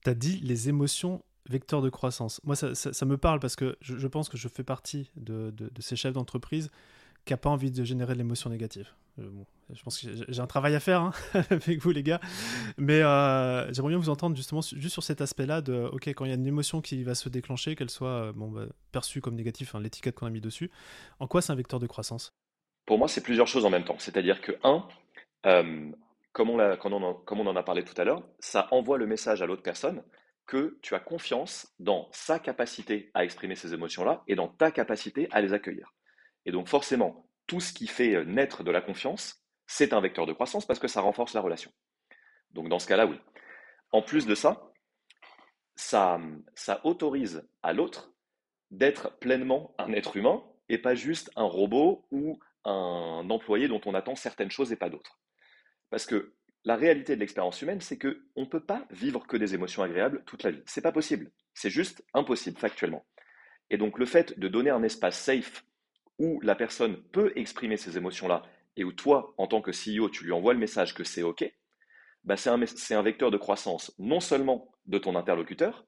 Tu 0.05 0.11
as 0.11 0.15
dit 0.15 0.41
les 0.43 0.69
émotions 0.69 1.23
vecteurs 1.49 1.83
de 1.83 1.91
croissance. 1.91 2.41
Moi, 2.45 2.55
ça, 2.55 3.07
me 3.07 3.17
parle 3.17 3.41
parce 3.41 3.57
que 3.57 3.77
je, 3.81 4.07
pense 4.07 4.29
que 4.29 4.37
je 4.37 4.49
fais 4.49 4.63
partie 4.63 5.11
de 5.17 5.53
ces 5.81 5.97
chefs 5.97 6.13
d'entreprise 6.13 6.71
qui 7.25 7.33
n'a 7.33 7.37
pas 7.37 7.51
envie 7.51 7.71
de 7.71 7.85
générer 7.85 8.15
de 8.15 8.19
l'émotion 8.19 8.51
négative. 8.51 8.89
Euh, 9.19 9.29
je 9.73 9.83
pense 9.83 10.01
que 10.01 10.09
j'ai 10.29 10.41
un 10.41 10.47
travail 10.47 10.75
à 10.75 10.81
faire 10.81 11.03
hein, 11.03 11.13
avec 11.51 11.79
vous, 11.81 11.91
les 11.91 12.03
gars. 12.03 12.21
Mais 12.79 13.01
euh, 13.03 13.73
j'aimerais 13.73 13.91
bien 13.91 13.99
vous 13.99 14.09
entendre 14.09 14.37
justement 14.37 14.61
juste 14.61 14.93
sur 14.93 15.03
cet 15.03 15.21
aspect-là 15.21 15.61
de, 15.61 15.89
OK, 15.93 16.09
quand 16.09 16.25
il 16.25 16.29
y 16.29 16.33
a 16.33 16.35
une 16.35 16.47
émotion 16.47 16.81
qui 16.81 17.03
va 17.05 17.15
se 17.15 17.29
déclencher, 17.29 17.77
qu'elle 17.77 17.91
soit 17.91 18.09
euh, 18.09 18.33
bon, 18.33 18.51
bah, 18.51 18.67
perçue 18.91 19.21
comme 19.21 19.35
négative, 19.35 19.71
hein, 19.75 19.81
l'étiquette 19.81 20.17
qu'on 20.17 20.27
a 20.27 20.31
mis 20.31 20.41
dessus, 20.41 20.71
en 21.21 21.27
quoi 21.27 21.43
c'est 21.43 21.53
un 21.53 21.57
vecteur 21.57 21.79
de 21.79 21.87
croissance? 21.87 22.33
Pour 22.87 22.99
moi, 22.99 23.07
c'est 23.07 23.23
plusieurs 23.23 23.47
choses 23.47 23.65
en 23.65 23.71
même 23.71 23.85
temps. 23.85 23.97
C'est-à-dire 23.99 24.41
que, 24.41 24.53
un, 24.65 24.85
comme, 26.33 26.51
on 26.51 27.47
en 27.47 27.57
a 27.57 27.63
parlé 27.63 27.85
tout 27.85 27.99
à 28.01 28.05
l'heure, 28.05 28.27
ça 28.39 28.69
envoie 28.71 28.99
le 28.99 29.07
message 29.07 29.43
à 29.43 29.47
l'autre 29.47 29.63
personne 29.63 30.03
que 30.47 30.79
tu 30.83 30.95
as 30.95 31.01
confiance 31.01 31.73
dans 31.79 32.09
sa 32.13 32.39
capacité 32.39 33.11
à 33.15 33.25
exprimer 33.25 33.55
ces 33.55 33.75
émotions-là 33.75 34.23
et 34.27 34.35
dans 34.35 34.49
ta 34.49 34.71
capacité 34.71 35.29
à 35.31 35.41
les 35.41 35.53
accueillir. 35.53 35.95
Et 36.47 36.53
donc 36.53 36.69
forcément, 36.69 37.29
tout 37.47 37.61
ce 37.61 37.73
qui 37.73 37.87
fait 37.87 38.15
euh, 38.15 38.25
naître 38.25 38.65
de 38.65 38.71
la 38.71 38.81
confiance, 38.81 39.45
c'est 39.67 39.93
un 39.93 40.01
vecteur 40.01 40.27
de 40.27 40.33
croissance 40.33 40.67
parce 40.67 40.79
que 40.79 40.89
ça 40.89 41.01
renforce 41.01 41.35
la 41.35 41.41
relation. 41.41 41.71
Donc 42.51 42.69
dans 42.69 42.79
ce 42.79 42.87
cas-là, 42.89 43.07
oui. 43.07 43.19
En 43.93 44.03
plus 44.03 44.27
de 44.27 44.35
ça, 44.35 44.73
ça 45.77 46.19
autorise 46.85 47.49
à 47.63 47.73
l'autre 47.73 48.13
d'être 48.71 49.19
pleinement 49.19 49.75
un 49.79 49.93
être 49.93 50.17
humain 50.17 50.43
et 50.69 50.79
pas 50.79 50.95
juste 50.95 51.31
un 51.37 51.45
robot 51.45 52.07
ou 52.11 52.39
un 52.65 53.29
employé 53.31 53.69
dont 53.69 53.81
on 53.85 53.95
attend 53.95 54.15
certaines 54.15 54.51
choses 54.51 54.73
et 54.73 54.77
pas 54.77 54.89
d'autres. 54.89 55.19
Parce 55.93 56.07
que 56.07 56.33
la 56.65 56.75
réalité 56.75 57.17
de 57.17 57.21
l'expérience 57.21 57.61
humaine, 57.61 57.83
c'est 57.83 57.99
qu'on 57.99 58.41
ne 58.41 58.47
peut 58.47 58.65
pas 58.65 58.87
vivre 58.91 59.27
que 59.27 59.37
des 59.37 59.55
émotions 59.55 59.83
agréables 59.83 60.23
toute 60.25 60.43
la 60.43 60.51
vie. 60.51 60.63
C'est 60.65 60.81
pas 60.81 60.91
possible. 60.91 61.31
C'est 61.53 61.69
juste 61.69 62.03
impossible 62.15 62.59
factuellement. 62.59 63.05
Et 63.69 63.77
donc 63.77 63.99
le 63.99 64.07
fait 64.07 64.39
de 64.39 64.49
donner 64.49 64.71
un 64.71 64.83
espace 64.83 65.21
safe 65.21 65.67
où 66.19 66.41
la 66.41 66.55
personne 66.55 66.97
peut 67.13 67.31
exprimer 67.37 67.77
ces 67.77 67.99
émotions-là 67.99 68.43
et 68.79 68.85
où 68.85 68.93
toi, 68.93 69.35
en 69.37 69.47
tant 69.47 69.61
que 69.61 69.71
CEO, 69.71 70.09
tu 70.09 70.25
lui 70.25 70.33
envoies 70.33 70.55
le 70.55 70.59
message 70.59 70.95
que 70.95 71.05
c'est 71.05 71.23
OK, 71.23 71.45
bah 72.25 72.39
c'est 72.39 72.49
un, 72.49 73.03
vecteur 73.03 73.31
de 73.31 73.37
croissance 73.37 73.95
non 73.99 74.21
seulement 74.21 74.73
de 74.87 74.97
ton 74.97 75.15
interlocuteur, 75.15 75.85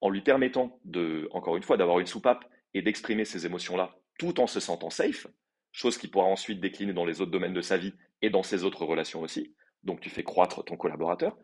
en 0.00 0.10
lui 0.10 0.22
permettant, 0.22 0.80
de, 0.84 1.28
encore 1.30 1.56
une 1.56 1.62
fois, 1.62 1.76
d'avoir 1.76 2.00
une 2.00 2.08
soupape 2.08 2.44
et 2.72 2.82
d'exprimer 2.82 3.24
ces 3.24 3.46
émotions-là 3.46 3.94
tout 4.18 4.40
en 4.40 4.48
se 4.48 4.58
sentant 4.58 4.90
safe, 4.90 5.28
chose 5.74 5.98
qui 5.98 6.08
pourra 6.08 6.26
ensuite 6.26 6.60
décliner 6.60 6.92
dans 6.92 7.04
les 7.04 7.20
autres 7.20 7.32
domaines 7.32 7.52
de 7.52 7.60
sa 7.60 7.76
vie 7.76 7.92
et 8.22 8.30
dans 8.30 8.44
ses 8.44 8.64
autres 8.64 8.84
relations 8.84 9.20
aussi. 9.20 9.54
Donc 9.82 10.00
tu 10.00 10.08
fais 10.08 10.22
croître 10.22 10.64
ton 10.64 10.76
collaborateur. 10.76 11.36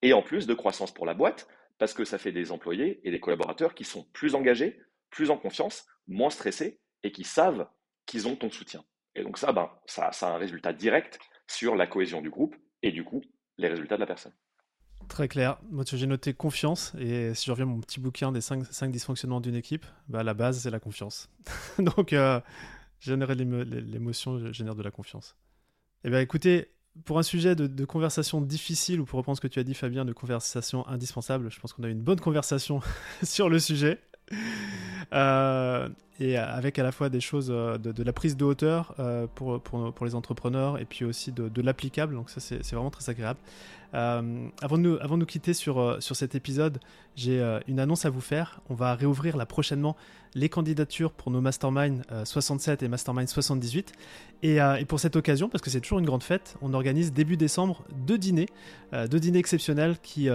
Et 0.00 0.12
en 0.14 0.22
plus 0.22 0.46
de 0.46 0.54
croissance 0.54 0.94
pour 0.94 1.04
la 1.04 1.14
boîte, 1.14 1.48
parce 1.78 1.92
que 1.92 2.04
ça 2.04 2.16
fait 2.16 2.32
des 2.32 2.52
employés 2.52 3.00
et 3.02 3.10
des 3.10 3.20
collaborateurs 3.20 3.74
qui 3.74 3.84
sont 3.84 4.04
plus 4.12 4.36
engagés, 4.36 4.80
plus 5.10 5.30
en 5.30 5.36
confiance, 5.36 5.86
moins 6.06 6.30
stressés 6.30 6.80
et 7.02 7.10
qui 7.10 7.24
savent 7.24 7.68
qu'ils 8.06 8.28
ont 8.28 8.36
ton 8.36 8.50
soutien. 8.50 8.84
Et 9.16 9.24
donc 9.24 9.36
ça, 9.36 9.52
ben, 9.52 9.68
ça, 9.86 10.06
a 10.08 10.26
un 10.32 10.38
résultat 10.38 10.72
direct 10.72 11.18
sur 11.48 11.74
la 11.74 11.88
cohésion 11.88 12.22
du 12.22 12.30
groupe 12.30 12.54
et 12.82 12.92
du 12.92 13.04
coup 13.04 13.20
les 13.58 13.68
résultats 13.68 13.96
de 13.96 14.00
la 14.00 14.06
personne. 14.06 14.32
Très 15.08 15.26
clair. 15.26 15.58
Moi, 15.70 15.84
j'ai 15.84 16.06
noté 16.06 16.32
confiance. 16.32 16.94
Et 17.00 17.34
si 17.34 17.46
je 17.46 17.50
reviens 17.50 17.66
à 17.66 17.68
mon 17.68 17.80
petit 17.80 17.98
bouquin 17.98 18.30
des 18.30 18.40
5, 18.40 18.90
dysfonctionnements 18.90 19.40
d'une 19.40 19.56
équipe, 19.56 19.84
bah, 20.08 20.22
la 20.22 20.32
base, 20.34 20.60
c'est 20.60 20.70
la 20.70 20.78
confiance. 20.78 21.28
Donc, 21.78 22.12
euh, 22.12 22.40
générer 23.02 23.34
l'émotion 23.34 24.52
génère 24.52 24.74
de 24.74 24.82
la 24.82 24.90
confiance. 24.90 25.36
Eh 26.04 26.10
bien, 26.10 26.20
écoutez, 26.20 26.68
pour 27.04 27.18
un 27.18 27.22
sujet 27.22 27.56
de, 27.56 27.84
conversation 27.84 28.40
difficile, 28.40 29.00
ou 29.00 29.04
pour 29.04 29.16
reprendre 29.18 29.36
ce 29.36 29.40
que 29.40 29.48
tu 29.48 29.58
as 29.58 29.64
dit, 29.64 29.74
Fabien, 29.74 30.04
de 30.04 30.12
conversation 30.12 30.86
indispensable, 30.86 31.50
je 31.50 31.58
pense 31.60 31.72
qu'on 31.72 31.82
a 31.82 31.88
eu 31.88 31.92
une 31.92 32.02
bonne 32.02 32.20
conversation 32.20 32.80
sur 33.22 33.48
le 33.48 33.58
sujet. 33.58 33.98
Euh, 35.12 35.88
et 36.20 36.36
avec 36.36 36.78
à 36.78 36.82
la 36.82 36.92
fois 36.92 37.08
des 37.08 37.20
choses 37.20 37.48
euh, 37.50 37.78
de, 37.78 38.02
la 38.02 38.12
prise 38.12 38.36
de 38.36 38.44
hauteur 38.44 38.94
euh, 38.98 39.26
pour, 39.34 39.60
pour, 39.60 39.92
pour, 39.92 40.06
les 40.06 40.14
entrepreneurs 40.14 40.78
et 40.78 40.84
puis 40.84 41.04
aussi 41.04 41.32
de, 41.32 41.62
l'applicable. 41.62 42.14
Donc 42.14 42.30
ça, 42.30 42.40
c'est 42.40 42.72
vraiment 42.72 42.90
très 42.90 43.08
agréable. 43.10 43.38
Euh, 43.94 44.46
avant, 44.62 44.78
de 44.78 44.82
nous, 44.82 44.96
avant 45.00 45.16
de 45.16 45.20
nous 45.20 45.26
quitter 45.26 45.54
sur, 45.54 45.96
sur 46.00 46.16
cet 46.16 46.34
épisode, 46.34 46.78
j'ai 47.14 47.42
une 47.68 47.78
annonce 47.78 48.06
à 48.06 48.10
vous 48.10 48.20
faire. 48.20 48.60
On 48.70 48.74
va 48.74 48.94
réouvrir 48.94 49.36
là 49.36 49.44
prochainement 49.44 49.96
les 50.34 50.48
candidatures 50.48 51.12
pour 51.12 51.30
nos 51.30 51.42
Mastermind 51.42 52.02
67 52.24 52.82
et 52.82 52.88
Mastermind 52.88 53.28
78. 53.28 53.92
Et, 54.42 54.56
et 54.56 54.84
pour 54.86 54.98
cette 54.98 55.14
occasion, 55.14 55.50
parce 55.50 55.60
que 55.60 55.68
c'est 55.68 55.82
toujours 55.82 55.98
une 55.98 56.06
grande 56.06 56.22
fête, 56.22 56.56
on 56.62 56.72
organise 56.72 57.12
début 57.12 57.36
décembre 57.36 57.84
deux 57.94 58.16
dîners, 58.16 58.48
deux 58.92 59.20
dîners 59.20 59.40
exceptionnels 59.40 59.96
qui, 60.02 60.30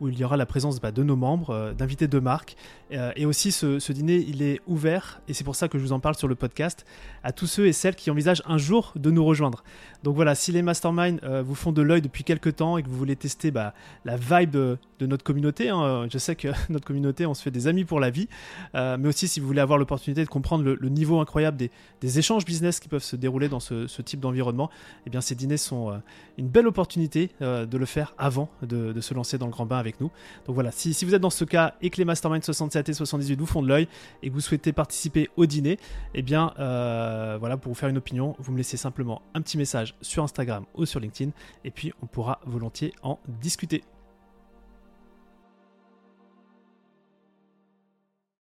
où 0.00 0.08
il 0.08 0.16
y 0.16 0.22
aura 0.22 0.36
la 0.36 0.46
présence 0.46 0.80
bah, 0.80 0.92
de 0.92 1.02
nos 1.02 1.16
membres, 1.16 1.74
d'invités 1.76 2.06
de 2.06 2.20
marque. 2.20 2.54
et 2.92 3.26
aussi 3.26 3.50
ce, 3.50 3.80
ce 3.80 3.92
dîner, 3.92 4.18
il 4.18 4.42
est 4.42 4.60
ouvert 4.68 5.11
et 5.28 5.34
c'est 5.34 5.44
pour 5.44 5.56
ça 5.56 5.68
que 5.68 5.78
je 5.78 5.82
vous 5.82 5.92
en 5.92 6.00
parle 6.00 6.14
sur 6.14 6.28
le 6.28 6.34
podcast, 6.34 6.84
à 7.22 7.32
tous 7.32 7.46
ceux 7.46 7.66
et 7.66 7.72
celles 7.72 7.94
qui 7.94 8.10
envisagent 8.10 8.42
un 8.46 8.58
jour 8.58 8.92
de 8.96 9.10
nous 9.10 9.24
rejoindre. 9.24 9.62
Donc 10.02 10.16
voilà, 10.16 10.34
si 10.34 10.52
les 10.52 10.62
masterminds 10.62 11.20
euh, 11.22 11.42
vous 11.42 11.54
font 11.54 11.72
de 11.72 11.82
l'œil 11.82 12.02
depuis 12.02 12.24
quelques 12.24 12.56
temps 12.56 12.76
et 12.76 12.82
que 12.82 12.88
vous 12.88 12.96
voulez 12.96 13.16
tester 13.16 13.50
bah, 13.50 13.72
la 14.04 14.16
vibe 14.16 14.50
de, 14.50 14.78
notre 15.00 15.24
communauté, 15.24 15.68
hein, 15.68 16.06
je 16.12 16.18
sais 16.18 16.36
que 16.36 16.48
notre 16.68 16.84
communauté, 16.84 17.26
on 17.26 17.34
se 17.34 17.42
fait 17.42 17.50
des 17.50 17.66
amis 17.66 17.84
pour 17.84 17.98
la 17.98 18.10
vie, 18.10 18.28
euh, 18.74 18.96
mais 18.98 19.08
aussi 19.08 19.26
si 19.26 19.40
vous 19.40 19.46
voulez 19.46 19.60
avoir 19.60 19.78
l'opportunité 19.78 20.22
de 20.22 20.28
comprendre 20.28 20.62
le, 20.64 20.88
niveau 20.88 21.18
incroyable 21.20 21.56
des, 21.56 22.18
échanges 22.18 22.44
business 22.44 22.78
qui 22.78 22.88
peuvent 22.88 23.02
se 23.02 23.16
dérouler 23.16 23.48
dans 23.48 23.60
ce, 23.60 24.02
type 24.02 24.20
d'environnement, 24.20 24.70
eh 25.06 25.10
bien 25.10 25.20
ces 25.20 25.34
dîners 25.34 25.56
sont 25.56 25.90
euh, 25.90 25.96
une 26.38 26.48
belle 26.48 26.66
opportunité 26.66 27.30
de 27.40 27.76
le 27.76 27.86
faire 27.86 28.14
avant 28.18 28.48
de, 28.62 29.00
se 29.00 29.14
lancer 29.14 29.38
dans 29.38 29.46
le 29.46 29.52
grand 29.52 29.66
bain 29.66 29.78
avec 29.78 30.00
nous. 30.00 30.10
Donc 30.46 30.54
voilà, 30.54 30.70
si, 30.70 30.94
si 30.94 31.04
vous 31.04 31.14
êtes 31.14 31.20
dans 31.20 31.30
ce 31.30 31.44
cas 31.44 31.74
et 31.82 31.90
que 31.90 31.96
les 31.96 32.04
masterminds 32.04 32.42
67 32.42 32.88
et 32.88 32.92
78 32.92 33.38
vous 33.38 33.46
font 33.46 33.62
de 33.62 33.68
l'œil 33.68 33.88
et 34.22 34.28
que 34.28 34.34
vous 34.34 34.40
souhaitez 34.40 34.72
participer 34.72 35.01
au 35.36 35.46
dîner, 35.46 35.78
eh 36.14 36.22
bien 36.22 36.52
voilà, 37.38 37.56
pour 37.56 37.72
vous 37.72 37.78
faire 37.78 37.88
une 37.88 37.98
opinion, 37.98 38.36
vous 38.38 38.52
me 38.52 38.58
laissez 38.58 38.76
simplement 38.76 39.22
un 39.34 39.42
petit 39.42 39.58
message 39.58 39.94
sur 40.00 40.22
Instagram 40.22 40.64
ou 40.74 40.84
sur 40.86 41.00
LinkedIn 41.00 41.32
et 41.64 41.70
puis 41.70 41.92
on 42.02 42.06
pourra 42.06 42.40
volontiers 42.46 42.92
en 43.02 43.18
discuter. 43.28 43.82